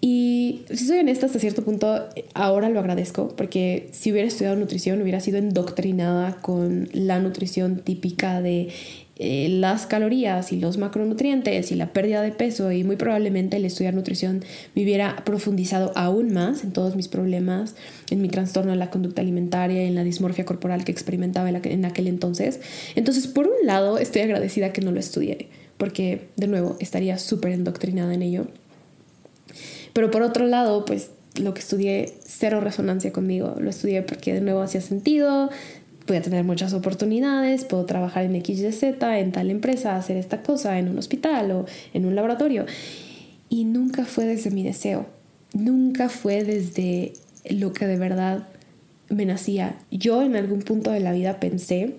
Y 0.00 0.60
si 0.68 0.86
soy 0.86 0.98
honesta, 0.98 1.24
hasta 1.24 1.38
cierto 1.38 1.64
punto, 1.64 2.10
ahora 2.34 2.68
lo 2.68 2.78
agradezco, 2.78 3.28
porque 3.28 3.88
si 3.92 4.12
hubiera 4.12 4.28
estudiado 4.28 4.54
nutrición, 4.54 5.00
hubiera 5.00 5.18
sido 5.18 5.38
indoctrinada 5.38 6.36
con 6.42 6.90
la 6.92 7.20
nutrición 7.20 7.78
típica 7.78 8.42
de 8.42 8.68
eh, 9.16 9.48
las 9.48 9.86
calorías 9.86 10.52
y 10.52 10.58
los 10.58 10.76
macronutrientes 10.76 11.70
y 11.70 11.76
la 11.76 11.92
pérdida 11.92 12.20
de 12.20 12.32
peso 12.32 12.72
y 12.72 12.82
muy 12.82 12.96
probablemente 12.96 13.56
el 13.56 13.64
estudiar 13.64 13.94
nutrición 13.94 14.44
me 14.74 14.82
hubiera 14.82 15.24
profundizado 15.24 15.92
aún 15.94 16.32
más 16.32 16.64
en 16.64 16.72
todos 16.72 16.96
mis 16.96 17.06
problemas, 17.06 17.76
en 18.10 18.20
mi 18.20 18.28
trastorno 18.28 18.72
de 18.72 18.76
la 18.76 18.90
conducta 18.90 19.22
alimentaria, 19.22 19.82
en 19.82 19.94
la 19.94 20.02
dismorfia 20.02 20.44
corporal 20.44 20.84
que 20.84 20.90
experimentaba 20.90 21.48
en 21.48 21.84
aquel 21.84 22.08
entonces. 22.08 22.60
Entonces, 22.96 23.28
por 23.28 23.46
un 23.46 23.66
lado, 23.66 23.98
estoy 23.98 24.22
agradecida 24.22 24.72
que 24.72 24.80
no 24.80 24.90
lo 24.90 24.98
estudié, 24.98 25.48
porque 25.76 26.26
de 26.36 26.48
nuevo 26.48 26.76
estaría 26.80 27.16
súper 27.18 27.52
endoctrinada 27.52 28.14
en 28.14 28.22
ello. 28.22 28.46
Pero 29.92 30.10
por 30.10 30.22
otro 30.22 30.46
lado, 30.46 30.84
pues 30.84 31.10
lo 31.40 31.52
que 31.54 31.60
estudié 31.60 32.14
cero 32.24 32.60
resonancia 32.60 33.12
conmigo. 33.12 33.56
Lo 33.58 33.70
estudié 33.70 34.02
porque 34.02 34.34
de 34.34 34.40
nuevo 34.40 34.60
hacía 34.60 34.80
sentido, 34.80 35.50
voy 36.06 36.20
tener 36.20 36.44
muchas 36.44 36.72
oportunidades, 36.74 37.64
puedo 37.64 37.84
trabajar 37.84 38.24
en 38.24 38.44
XYZ, 38.44 38.82
en 39.02 39.32
tal 39.32 39.50
empresa, 39.50 39.96
hacer 39.96 40.16
esta 40.16 40.42
cosa, 40.42 40.78
en 40.78 40.88
un 40.88 40.98
hospital 40.98 41.50
o 41.52 41.66
en 41.92 42.06
un 42.06 42.14
laboratorio. 42.14 42.66
Y 43.48 43.64
nunca 43.64 44.04
fue 44.04 44.24
desde 44.24 44.50
mi 44.50 44.62
deseo, 44.62 45.06
nunca 45.52 46.08
fue 46.08 46.44
desde 46.44 47.12
lo 47.48 47.72
que 47.72 47.86
de 47.86 47.96
verdad 47.96 48.48
me 49.08 49.26
nacía. 49.26 49.76
Yo 49.90 50.22
en 50.22 50.36
algún 50.36 50.62
punto 50.62 50.90
de 50.90 51.00
la 51.00 51.12
vida 51.12 51.40
pensé 51.40 51.96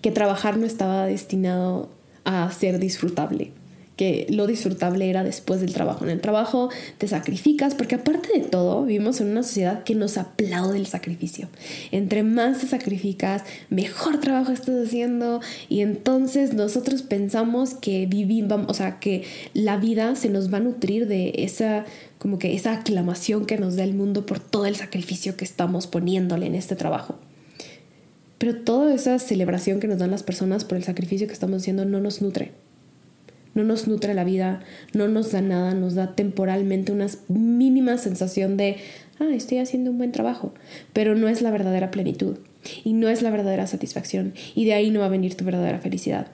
que 0.00 0.10
trabajar 0.10 0.56
no 0.56 0.66
estaba 0.66 1.06
destinado 1.06 1.90
a 2.24 2.50
ser 2.52 2.78
disfrutable 2.78 3.52
que 3.98 4.26
lo 4.30 4.46
disfrutable 4.46 5.10
era 5.10 5.24
después 5.24 5.60
del 5.60 5.74
trabajo. 5.74 6.04
En 6.04 6.10
el 6.10 6.20
trabajo 6.20 6.70
te 6.98 7.08
sacrificas, 7.08 7.74
porque 7.74 7.96
aparte 7.96 8.28
de 8.32 8.44
todo, 8.44 8.84
vivimos 8.84 9.20
en 9.20 9.26
una 9.28 9.42
sociedad 9.42 9.82
que 9.82 9.96
nos 9.96 10.16
aplaude 10.16 10.78
el 10.78 10.86
sacrificio. 10.86 11.48
Entre 11.90 12.22
más 12.22 12.60
te 12.60 12.68
sacrificas, 12.68 13.42
mejor 13.70 14.20
trabajo 14.20 14.52
estás 14.52 14.86
haciendo 14.86 15.40
y 15.68 15.80
entonces 15.80 16.54
nosotros 16.54 17.02
pensamos 17.02 17.74
que 17.74 18.06
vivimos, 18.06 18.66
o 18.68 18.72
sea, 18.72 19.00
que 19.00 19.24
la 19.52 19.76
vida 19.76 20.14
se 20.14 20.28
nos 20.30 20.52
va 20.54 20.58
a 20.58 20.60
nutrir 20.60 21.08
de 21.08 21.32
esa 21.38 21.84
como 22.18 22.38
que 22.38 22.54
esa 22.54 22.74
aclamación 22.74 23.46
que 23.46 23.58
nos 23.58 23.76
da 23.76 23.84
el 23.84 23.94
mundo 23.94 24.26
por 24.26 24.38
todo 24.38 24.66
el 24.66 24.76
sacrificio 24.76 25.36
que 25.36 25.44
estamos 25.44 25.88
poniéndole 25.88 26.46
en 26.46 26.54
este 26.54 26.76
trabajo. 26.76 27.16
Pero 28.38 28.54
toda 28.56 28.94
esa 28.94 29.18
celebración 29.18 29.80
que 29.80 29.88
nos 29.88 29.98
dan 29.98 30.12
las 30.12 30.22
personas 30.22 30.64
por 30.64 30.78
el 30.78 30.84
sacrificio 30.84 31.26
que 31.26 31.32
estamos 31.32 31.62
haciendo 31.62 31.84
no 31.84 32.00
nos 32.00 32.22
nutre 32.22 32.52
no 33.58 33.64
nos 33.64 33.88
nutre 33.88 34.14
la 34.14 34.22
vida, 34.22 34.60
no 34.94 35.08
nos 35.08 35.32
da 35.32 35.40
nada, 35.40 35.74
nos 35.74 35.96
da 35.96 36.14
temporalmente 36.14 36.92
una 36.92 37.08
mínima 37.26 37.98
sensación 37.98 38.56
de, 38.56 38.76
ah, 39.18 39.28
estoy 39.34 39.58
haciendo 39.58 39.90
un 39.90 39.98
buen 39.98 40.12
trabajo, 40.12 40.54
pero 40.92 41.16
no 41.16 41.28
es 41.28 41.42
la 41.42 41.50
verdadera 41.50 41.90
plenitud 41.90 42.38
y 42.84 42.92
no 42.92 43.08
es 43.08 43.20
la 43.20 43.30
verdadera 43.30 43.66
satisfacción 43.66 44.32
y 44.54 44.64
de 44.64 44.74
ahí 44.74 44.90
no 44.90 45.00
va 45.00 45.06
a 45.06 45.10
venir 45.10 45.34
tu 45.34 45.44
verdadera 45.44 45.80
felicidad. 45.80 46.28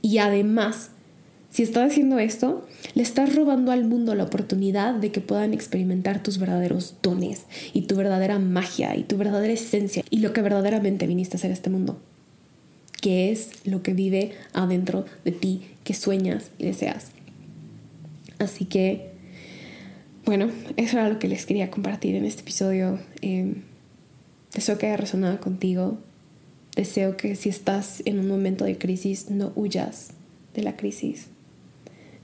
Y 0.00 0.18
además, 0.18 0.92
si 1.50 1.64
estás 1.64 1.90
haciendo 1.90 2.20
esto, 2.20 2.64
le 2.94 3.02
estás 3.02 3.34
robando 3.34 3.72
al 3.72 3.84
mundo 3.84 4.14
la 4.14 4.22
oportunidad 4.22 4.94
de 4.94 5.10
que 5.10 5.20
puedan 5.20 5.52
experimentar 5.52 6.22
tus 6.22 6.38
verdaderos 6.38 6.94
dones 7.02 7.46
y 7.72 7.82
tu 7.82 7.96
verdadera 7.96 8.38
magia 8.38 8.96
y 8.96 9.02
tu 9.02 9.16
verdadera 9.16 9.52
esencia 9.52 10.04
y 10.08 10.20
lo 10.20 10.32
que 10.32 10.42
verdaderamente 10.42 11.08
viniste 11.08 11.36
a 11.36 11.38
hacer 11.38 11.50
este 11.50 11.68
mundo 11.68 12.00
que 13.00 13.32
es 13.32 13.66
lo 13.66 13.82
que 13.82 13.94
vive 13.94 14.32
adentro 14.52 15.04
de 15.24 15.32
ti, 15.32 15.62
que 15.84 15.94
sueñas 15.94 16.50
y 16.58 16.66
deseas. 16.66 17.12
Así 18.38 18.64
que, 18.64 19.10
bueno, 20.24 20.50
eso 20.76 20.98
era 20.98 21.08
lo 21.08 21.18
que 21.18 21.28
les 21.28 21.46
quería 21.46 21.70
compartir 21.70 22.14
en 22.14 22.24
este 22.24 22.42
episodio. 22.42 22.98
Eh, 23.22 23.54
deseo 24.54 24.78
que 24.78 24.86
haya 24.86 24.96
resonado 24.96 25.40
contigo. 25.40 25.98
Deseo 26.76 27.16
que 27.16 27.36
si 27.36 27.48
estás 27.48 28.02
en 28.04 28.18
un 28.18 28.28
momento 28.28 28.64
de 28.64 28.78
crisis, 28.78 29.30
no 29.30 29.52
huyas 29.56 30.10
de 30.54 30.62
la 30.62 30.76
crisis. 30.76 31.26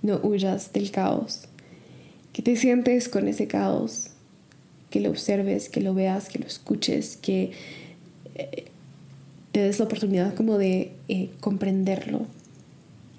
No 0.03 0.21
huyas 0.23 0.73
del 0.73 0.91
caos. 0.91 1.49
Que 2.33 2.43
te 2.43 2.57
sientes 2.57 3.09
con 3.09 3.29
ese 3.29 3.47
caos. 3.47 4.11
Que 4.91 5.01
lo 5.01 5.11
observes, 5.11 5.69
que 5.69 5.81
lo 5.81 5.95
veas, 5.95 6.29
que 6.29 6.39
lo 6.39 6.47
escuches, 6.47 7.17
que 7.17 7.51
eh, 8.37 8.67
te 9.57 9.63
des 9.63 9.79
la 9.79 9.87
oportunidad 9.87 10.35
como 10.35 10.59
de 10.59 10.93
eh, 11.09 11.31
comprenderlo, 11.41 12.27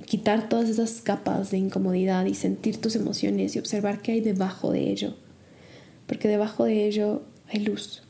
quitar 0.06 0.50
todas 0.50 0.70
esas 0.70 1.02
capas 1.02 1.50
de 1.50 1.58
incomodidad 1.58 2.28
y 2.28 2.36
sentir 2.36 2.80
tus 2.80 2.96
emociones 2.96 3.56
y 3.56 3.60
observar 3.60 4.04
qué 4.04 4.12
hay 4.12 4.22
debajo 4.22 4.72
de 4.72 4.92
ello. 4.92 5.16
Porque 6.06 6.28
debajo 6.28 6.66
de 6.66 6.86
ello 6.86 7.24
hay 7.52 7.62
luz. 7.62 8.04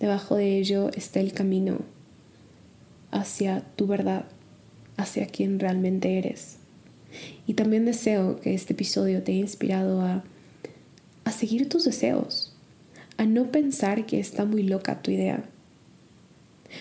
Debajo 0.00 0.36
de 0.36 0.58
ello 0.58 0.90
está 0.94 1.20
el 1.20 1.32
camino 1.32 1.78
hacia 3.10 3.62
tu 3.76 3.86
verdad, 3.86 4.26
hacia 4.98 5.28
quien 5.28 5.58
realmente 5.58 6.18
eres. 6.18 6.58
Y 7.46 7.54
también 7.54 7.86
deseo 7.86 8.38
que 8.38 8.52
este 8.52 8.74
episodio 8.74 9.22
te 9.22 9.32
haya 9.32 9.40
inspirado 9.40 10.02
a, 10.02 10.24
a 11.24 11.32
seguir 11.32 11.70
tus 11.70 11.86
deseos, 11.86 12.54
a 13.16 13.24
no 13.24 13.50
pensar 13.50 14.04
que 14.04 14.20
está 14.20 14.44
muy 14.44 14.62
loca 14.62 15.00
tu 15.00 15.10
idea, 15.10 15.42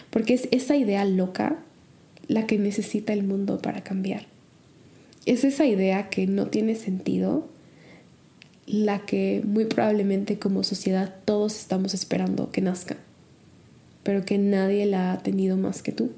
Porque 0.10 0.34
es 0.34 0.48
esa 0.52 0.76
idea 0.76 1.06
loca 1.06 1.58
la 2.28 2.48
que 2.48 2.58
necesita 2.58 3.14
el 3.14 3.24
mundo 3.24 3.62
para 3.62 3.82
cambiar. 3.82 4.26
Es 5.26 5.44
esa 5.44 5.66
idea 5.66 6.10
que 6.10 6.28
no 6.28 6.48
tiene 6.48 6.76
sentido 6.76 7.48
la 8.68 9.00
que 9.06 9.42
muy 9.46 9.66
probablemente 9.66 10.40
como 10.40 10.64
sociedad 10.64 11.16
todos 11.26 11.56
estamos 11.56 11.94
esperando 11.94 12.52
que 12.52 12.62
nazca, 12.62 12.98
pero 14.04 14.26
que 14.26 14.38
nadie 14.38 14.86
la 14.86 15.14
ha 15.14 15.20
tenido 15.20 15.58
más 15.58 15.82
que 15.82 15.92
tú. 15.92 16.12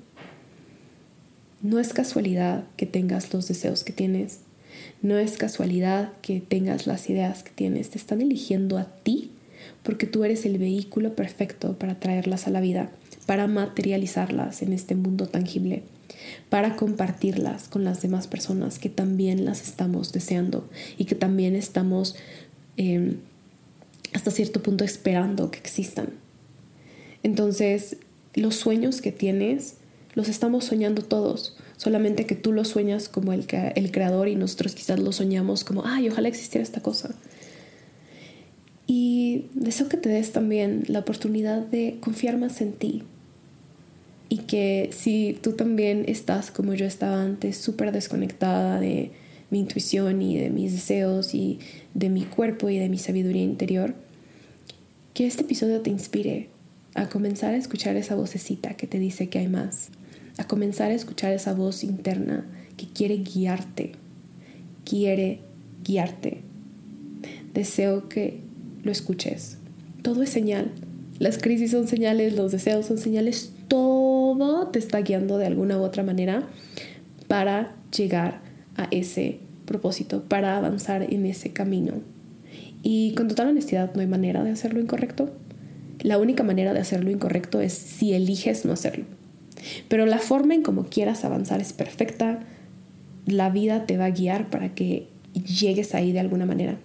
No 1.61 1.79
es 1.79 1.93
casualidad 1.93 2.63
que 2.77 2.85
tengas 2.85 3.33
los 3.33 3.47
deseos 3.47 3.83
que 3.83 3.91
tienes, 3.91 4.41
no 5.01 5.17
es 5.17 5.37
casualidad 5.37 6.13
que 6.21 6.39
tengas 6.39 6.87
las 6.87 7.09
ideas 7.09 7.43
que 7.43 7.51
tienes, 7.51 7.89
te 7.89 7.97
están 7.97 8.21
eligiendo 8.21 8.77
a 8.77 8.85
ti 8.85 9.31
porque 9.83 10.05
tú 10.05 10.23
eres 10.23 10.45
el 10.45 10.57
vehículo 10.57 11.15
perfecto 11.15 11.77
para 11.77 11.99
traerlas 11.99 12.47
a 12.47 12.51
la 12.51 12.61
vida, 12.61 12.91
para 13.27 13.45
materializarlas 13.45 14.63
en 14.63 14.73
este 14.73 14.95
mundo 14.95 15.27
tangible, 15.27 15.83
para 16.49 16.75
compartirlas 16.75 17.67
con 17.67 17.83
las 17.83 18.01
demás 18.01 18.25
personas 18.25 18.79
que 18.79 18.89
también 18.89 19.45
las 19.45 19.61
estamos 19.61 20.11
deseando 20.11 20.67
y 20.97 21.05
que 21.05 21.13
también 21.13 21.55
estamos 21.55 22.15
em, 22.77 23.17
hasta 24.13 24.31
cierto 24.31 24.63
punto 24.63 24.83
esperando 24.83 25.51
que 25.51 25.59
existan. 25.59 26.09
Entonces, 27.21 27.97
los 28.33 28.55
sueños 28.55 29.01
que 29.01 29.11
tienes 29.11 29.75
los 30.15 30.29
estamos 30.29 30.65
soñando 30.65 31.03
todos, 31.03 31.55
solamente 31.75 32.25
que 32.25 32.35
tú 32.35 32.51
los 32.51 32.69
sueñas 32.69 33.09
como 33.09 33.33
el, 33.33 33.45
creador 33.45 34.27
y 34.29 34.35
nosotros 34.35 34.73
quizás 34.73 34.99
los 34.99 35.17
soñamos 35.17 35.63
como, 35.63 35.83
ay, 35.85 36.09
ojalá 36.09 36.27
existiera 36.27 36.63
esta 36.63 36.81
cosa. 36.81 37.13
Y 38.87 39.45
deseo 39.53 39.89
que 39.89 39.97
te 39.97 40.09
des 40.09 40.31
también 40.31 40.85
la 40.87 40.99
oportunidad 40.99 41.61
de 41.61 41.97
confiar 41.99 42.37
más 42.37 42.61
en 42.61 42.73
ti. 42.73 43.03
Y 44.29 44.39
que 44.39 44.89
si 44.91 45.37
tú 45.41 45.53
también 45.53 46.03
estás 46.07 46.51
como 46.51 46.73
yo 46.73 46.85
estaba 46.85 47.21
antes, 47.21 47.57
súper 47.57 47.91
desconectada 47.91 48.79
de 48.79 49.11
mi 49.49 49.59
intuición 49.59 50.21
y 50.21 50.37
de 50.37 50.49
mis 50.49 50.73
deseos 50.73 51.33
y 51.33 51.59
de 51.93 52.09
mi 52.09 52.23
cuerpo 52.23 52.69
y 52.69 52.77
de 52.77 52.89
mi 52.89 52.97
sabiduría 52.97 53.43
interior, 53.43 53.95
que 55.13 55.25
este 55.25 55.43
episodio 55.43 55.81
te 55.81 55.89
inspire 55.89 56.49
a 56.93 57.07
comenzar 57.09 57.53
a 57.53 57.57
escuchar 57.57 57.95
esa 57.95 58.15
vocecita 58.15 58.75
que 58.75 58.87
te 58.87 58.99
dice 58.99 59.29
que 59.29 59.39
hay 59.39 59.47
más, 59.47 59.89
a 60.37 60.47
comenzar 60.47 60.91
a 60.91 60.95
escuchar 60.95 61.31
esa 61.31 61.53
voz 61.53 61.83
interna 61.83 62.45
que 62.75 62.87
quiere 62.87 63.17
guiarte, 63.17 63.93
quiere 64.83 65.39
guiarte. 65.83 66.41
Deseo 67.53 68.09
que 68.09 68.41
lo 68.83 68.91
escuches. 68.91 69.57
Todo 70.01 70.23
es 70.23 70.29
señal. 70.29 70.71
Las 71.19 71.37
crisis 71.37 71.71
son 71.71 71.87
señales, 71.87 72.35
los 72.35 72.51
deseos 72.51 72.85
son 72.85 72.97
señales, 72.97 73.51
todo 73.67 73.96
te 74.71 74.79
está 74.79 74.99
guiando 75.01 75.37
de 75.37 75.47
alguna 75.47 75.77
u 75.77 75.81
otra 75.81 76.03
manera 76.03 76.43
para 77.27 77.75
llegar 77.95 78.41
a 78.75 78.87
ese 78.91 79.39
propósito, 79.65 80.23
para 80.23 80.57
avanzar 80.57 81.01
en 81.13 81.25
ese 81.25 81.51
camino. 81.51 81.93
Y 82.83 83.13
con 83.15 83.27
total 83.27 83.49
honestidad 83.49 83.93
no 83.93 84.01
hay 84.01 84.07
manera 84.07 84.43
de 84.43 84.51
hacerlo 84.51 84.79
incorrecto. 84.79 85.31
La 85.99 86.17
única 86.19 86.43
manera 86.43 86.73
de 86.73 86.79
hacerlo 86.79 87.11
incorrecto 87.11 87.59
es 87.59 87.73
si 87.73 88.13
eliges 88.13 88.65
no 88.65 88.73
hacerlo. 88.73 89.05
Pero 89.87 90.05
la 90.05 90.19
forma 90.19 90.53
en 90.53 90.61
como 90.61 90.85
quieras 90.85 91.25
avanzar 91.25 91.59
es 91.59 91.73
perfecta. 91.73 92.39
La 93.25 93.49
vida 93.49 93.85
te 93.85 93.97
va 93.97 94.05
a 94.05 94.11
guiar 94.11 94.49
para 94.49 94.73
que 94.73 95.07
llegues 95.33 95.95
ahí 95.95 96.11
de 96.11 96.19
alguna 96.19 96.45
manera. 96.45 96.77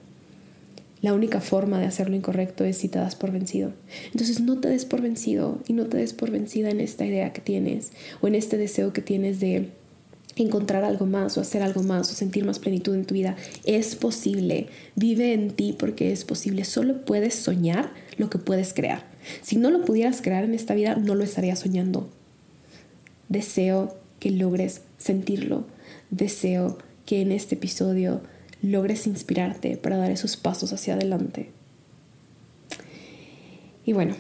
La 1.03 1.13
única 1.13 1.41
forma 1.41 1.81
de 1.81 1.87
hacerlo 1.87 2.15
incorrecto 2.15 2.65
es 2.65 2.79
si 2.79 2.89
te 2.89 3.01
das 3.01 3.17
por 3.17 3.33
vencido. 3.33 3.73
Entonces 4.13 4.41
no 4.41 4.61
te 4.61 4.69
des 4.69 4.85
por 4.85 5.03
vencido 5.03 5.59
y 5.67 5.73
no 5.73 5.87
te 5.87 5.97
des 5.97 6.13
por 6.13 6.31
vencida 6.31 6.71
en 6.71 6.81
esta 6.81 7.05
idea 7.05 7.33
que 7.33 7.41
tienes 7.41 7.91
o 8.21 8.29
en 8.29 8.37
este 8.37 8.57
deseo 8.57 8.93
que 8.93 9.03
tienes 9.03 9.41
de 9.41 9.71
encontrar 10.37 10.85
algo 10.85 11.05
más 11.07 11.37
o 11.37 11.41
hacer 11.41 11.61
algo 11.61 11.83
más 11.83 12.11
o 12.11 12.15
sentir 12.15 12.45
más 12.45 12.61
plenitud 12.61 12.95
en 12.95 13.05
tu 13.05 13.15
vida. 13.15 13.37
Es 13.65 13.97
posible. 13.97 14.69
Vive 14.95 15.33
en 15.33 15.51
ti 15.51 15.75
porque 15.77 16.13
es 16.13 16.25
posible. 16.25 16.65
Solo 16.65 17.05
puedes 17.05 17.35
soñar 17.35 17.93
lo 18.17 18.31
que 18.31 18.39
puedes 18.39 18.73
crear. 18.73 19.05
Si 19.43 19.57
no 19.57 19.71
lo 19.71 19.85
pudieras 19.85 20.23
crear 20.23 20.45
en 20.45 20.55
esta 20.55 20.75
vida, 20.75 20.95
no 20.95 21.17
lo 21.17 21.25
estarías 21.25 21.59
soñando. 21.59 22.09
Deseo 23.29 23.97
que 24.21 24.31
logres 24.31 24.83
sentirlo. 24.99 25.67
Deseo 26.11 26.79
que 27.07 27.23
en 27.23 27.33
este 27.33 27.57
episodio 27.57 28.23
logres 28.63 29.07
inspirarte 29.07 29.77
para 29.77 29.97
dar 29.97 30.11
esos 30.11 30.37
pasos 30.37 30.73
hacia 30.73 30.95
adelante. 30.95 31.51
Y 33.85 33.93
bueno, 33.93 34.15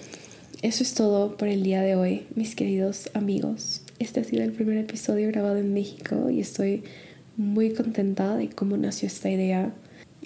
eso 0.62 0.82
es 0.82 0.94
todo 0.94 1.36
por 1.36 1.48
el 1.48 1.62
día 1.62 1.82
de 1.82 1.94
hoy, 1.94 2.26
mis 2.34 2.56
queridos 2.56 3.10
amigos. 3.14 3.82
Este 4.00 4.20
ha 4.20 4.24
sido 4.24 4.42
el 4.42 4.52
primer 4.52 4.76
episodio 4.78 5.28
grabado 5.28 5.56
en 5.56 5.72
México 5.72 6.30
y 6.30 6.40
estoy 6.40 6.82
muy 7.36 7.70
contenta 7.70 8.36
de 8.36 8.48
cómo 8.48 8.76
nació 8.76 9.06
esta 9.06 9.30
idea. 9.30 9.72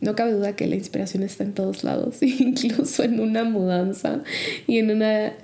No 0.00 0.14
cabe 0.14 0.32
duda 0.32 0.56
que 0.56 0.66
la 0.66 0.76
inspiración 0.76 1.22
está 1.22 1.44
en 1.44 1.52
todos 1.52 1.84
lados, 1.84 2.18
incluso 2.22 3.02
en 3.02 3.20
una 3.20 3.44
mudanza 3.44 4.22
y 4.66 4.78
en 4.78 4.90
una 4.90 5.34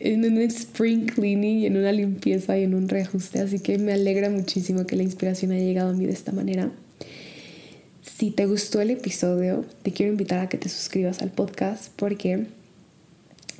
en 0.00 0.24
un 0.24 0.38
spring 0.38 1.06
cleaning 1.06 1.58
y 1.58 1.66
en 1.66 1.76
una 1.76 1.92
limpieza 1.92 2.58
y 2.58 2.64
en 2.64 2.74
un 2.74 2.88
reajuste. 2.88 3.40
Así 3.40 3.60
que 3.60 3.78
me 3.78 3.92
alegra 3.92 4.30
muchísimo 4.30 4.86
que 4.86 4.96
la 4.96 5.02
inspiración 5.02 5.52
haya 5.52 5.64
llegado 5.64 5.90
a 5.90 5.92
mí 5.92 6.06
de 6.06 6.12
esta 6.12 6.32
manera. 6.32 6.70
Si 8.20 8.30
te 8.30 8.44
gustó 8.44 8.82
el 8.82 8.90
episodio, 8.90 9.64
te 9.82 9.92
quiero 9.92 10.12
invitar 10.12 10.40
a 10.40 10.48
que 10.50 10.58
te 10.58 10.68
suscribas 10.68 11.22
al 11.22 11.30
podcast 11.30 11.90
porque 11.96 12.48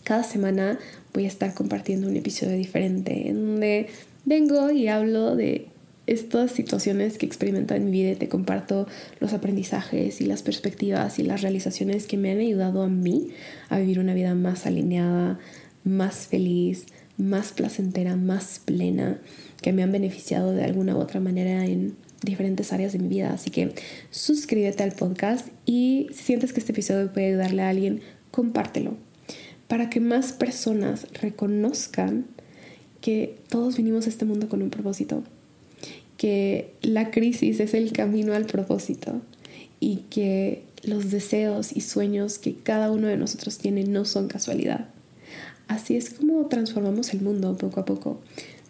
cada 0.04 0.22
semana 0.22 0.78
voy 1.14 1.24
a 1.24 1.28
estar 1.28 1.54
compartiendo 1.54 2.06
un 2.06 2.16
episodio 2.16 2.58
diferente 2.58 3.30
en 3.30 3.36
donde 3.36 3.86
vengo 4.26 4.70
y 4.70 4.88
hablo 4.88 5.34
de 5.34 5.68
estas 6.06 6.52
situaciones 6.52 7.16
que 7.16 7.24
experimento 7.24 7.74
en 7.74 7.86
mi 7.86 7.90
vida 7.90 8.10
y 8.10 8.16
te 8.16 8.28
comparto 8.28 8.86
los 9.18 9.32
aprendizajes 9.32 10.20
y 10.20 10.26
las 10.26 10.42
perspectivas 10.42 11.18
y 11.18 11.22
las 11.22 11.40
realizaciones 11.40 12.06
que 12.06 12.18
me 12.18 12.30
han 12.30 12.40
ayudado 12.40 12.82
a 12.82 12.88
mí 12.88 13.30
a 13.70 13.78
vivir 13.78 13.98
una 13.98 14.12
vida 14.12 14.34
más 14.34 14.66
alineada, 14.66 15.38
más 15.84 16.26
feliz, 16.26 16.84
más 17.16 17.52
placentera, 17.52 18.14
más 18.14 18.60
plena, 18.62 19.22
que 19.62 19.72
me 19.72 19.82
han 19.82 19.90
beneficiado 19.90 20.52
de 20.52 20.64
alguna 20.64 20.96
u 20.96 21.00
otra 21.00 21.18
manera 21.18 21.64
en 21.64 21.96
diferentes 22.22 22.72
áreas 22.72 22.92
de 22.92 22.98
mi 22.98 23.08
vida. 23.08 23.32
Así 23.32 23.50
que 23.50 23.74
suscríbete 24.10 24.82
al 24.82 24.92
podcast 24.92 25.48
y 25.66 26.08
si 26.12 26.24
sientes 26.24 26.52
que 26.52 26.60
este 26.60 26.72
episodio 26.72 27.12
puede 27.12 27.28
ayudarle 27.28 27.62
a 27.62 27.68
alguien, 27.70 28.00
compártelo 28.30 28.96
para 29.70 29.88
que 29.88 30.00
más 30.00 30.32
personas 30.32 31.06
reconozcan 31.22 32.26
que 33.00 33.38
todos 33.48 33.76
vinimos 33.76 34.06
a 34.06 34.08
este 34.08 34.24
mundo 34.24 34.48
con 34.48 34.62
un 34.62 34.70
propósito, 34.70 35.22
que 36.16 36.74
la 36.82 37.12
crisis 37.12 37.60
es 37.60 37.72
el 37.74 37.92
camino 37.92 38.34
al 38.34 38.46
propósito 38.46 39.22
y 39.78 39.98
que 40.10 40.64
los 40.82 41.12
deseos 41.12 41.70
y 41.76 41.82
sueños 41.82 42.40
que 42.40 42.56
cada 42.56 42.90
uno 42.90 43.06
de 43.06 43.16
nosotros 43.16 43.58
tiene 43.58 43.84
no 43.84 44.04
son 44.04 44.26
casualidad. 44.26 44.88
Así 45.68 45.96
es 45.96 46.10
como 46.10 46.46
transformamos 46.46 47.14
el 47.14 47.20
mundo 47.20 47.56
poco 47.56 47.78
a 47.78 47.84
poco, 47.84 48.20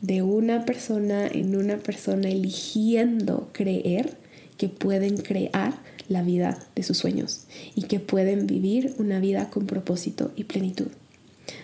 de 0.02 0.22
una 0.22 0.64
persona 0.64 1.26
en 1.26 1.56
una 1.56 1.78
persona 1.78 2.28
eligiendo 2.28 3.48
creer 3.52 4.16
que 4.56 4.68
pueden 4.68 5.16
crear 5.16 5.74
la 6.08 6.22
vida 6.22 6.58
de 6.74 6.82
sus 6.82 6.98
sueños 6.98 7.46
y 7.74 7.82
que 7.84 8.00
pueden 8.00 8.46
vivir 8.46 8.94
una 8.98 9.20
vida 9.20 9.48
con 9.50 9.66
propósito 9.66 10.32
y 10.36 10.44
plenitud. 10.44 10.88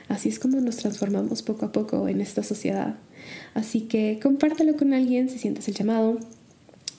Así 0.08 0.28
es 0.28 0.38
como 0.38 0.60
nos 0.60 0.76
transformamos 0.76 1.42
poco 1.42 1.66
a 1.66 1.72
poco 1.72 2.08
en 2.08 2.20
esta 2.20 2.42
sociedad. 2.42 2.96
Así 3.54 3.82
que 3.82 4.18
compártelo 4.22 4.76
con 4.76 4.94
alguien 4.94 5.28
si 5.28 5.38
sientes 5.38 5.66
el 5.68 5.74
llamado 5.74 6.18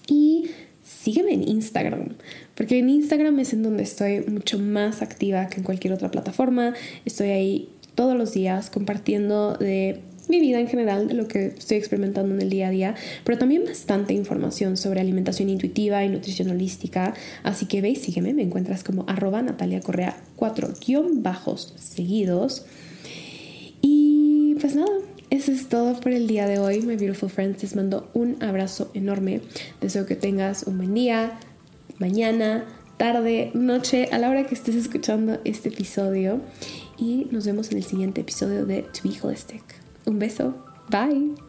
y 0.08 0.50
sígueme 0.84 1.34
en 1.34 1.48
Instagram, 1.48 2.16
porque 2.56 2.80
en 2.80 2.90
Instagram 2.90 3.40
es 3.40 3.54
en 3.54 3.64
donde 3.64 3.84
estoy 3.84 4.22
mucho 4.22 4.60
más 4.60 5.02
activa 5.02 5.48
que 5.48 5.58
en 5.58 5.64
cualquier 5.64 5.94
otra 5.94 6.12
plataforma. 6.12 6.74
Estoy 7.06 7.30
ahí 7.30 7.70
todos 7.96 8.18
los 8.18 8.34
días 8.34 8.70
compartiendo 8.70 9.56
de 9.56 10.02
mi 10.28 10.40
vida 10.40 10.60
en 10.60 10.68
general, 10.68 11.08
de 11.08 11.14
lo 11.14 11.28
que 11.28 11.48
estoy 11.48 11.78
experimentando 11.78 12.34
en 12.34 12.42
el 12.42 12.50
día 12.50 12.68
a 12.68 12.72
día, 12.72 12.96
pero 13.24 13.38
también 13.38 13.66
bastante 13.66 14.14
información 14.14 14.78
sobre 14.78 15.00
alimentación 15.00 15.50
intuitiva 15.50 16.04
y 16.04 16.10
nutrición 16.10 16.50
holística. 16.50 17.14
Así 17.44 17.66
que 17.66 17.82
ve 17.82 17.90
y 17.90 17.96
sígueme, 17.96 18.34
me 18.34 18.44
encuentras 18.44 18.84
como 18.84 19.06
arroba 19.08 19.42
Natalia 19.42 19.82
Correa 19.82 20.18
4 20.36 20.74
guion 20.86 21.24
bajos 21.24 21.74
seguidos. 21.78 22.66
Y 23.82 24.56
pues 24.60 24.76
nada, 24.76 24.92
eso 25.30 25.52
es 25.52 25.68
todo 25.68 26.00
por 26.00 26.12
el 26.12 26.28
día 26.28 26.48
de 26.48 26.60
hoy, 26.60 26.82
my 26.82 26.96
beautiful 26.96 27.30
friends. 27.30 27.62
Les 27.62 27.76
mando 27.76 28.10
un 28.14 28.42
abrazo 28.42 28.92
enorme. 28.94 29.42
Deseo 29.82 30.06
que 30.06 30.16
tengas 30.16 30.64
un 30.64 30.78
buen 30.78 30.94
día, 30.94 31.40
mañana, 32.00 32.66
tarde, 32.98 33.52
noche, 33.54 34.10
a 34.12 34.18
la 34.18 34.30
hora 34.30 34.46
que 34.46 34.56
estés 34.56 34.76
escuchando 34.76 35.40
este 35.44 35.70
episodio 35.70 36.42
y 36.98 37.28
nos 37.32 37.46
vemos 37.46 37.72
en 37.72 37.78
el 37.78 37.84
siguiente 37.84 38.22
episodio 38.22 38.66
de 38.66 38.82
To 38.82 39.00
Be 39.04 39.16
Holistic. 39.22 39.87
Un 40.08 40.18
beso, 40.20 40.54
bye. 40.90 41.47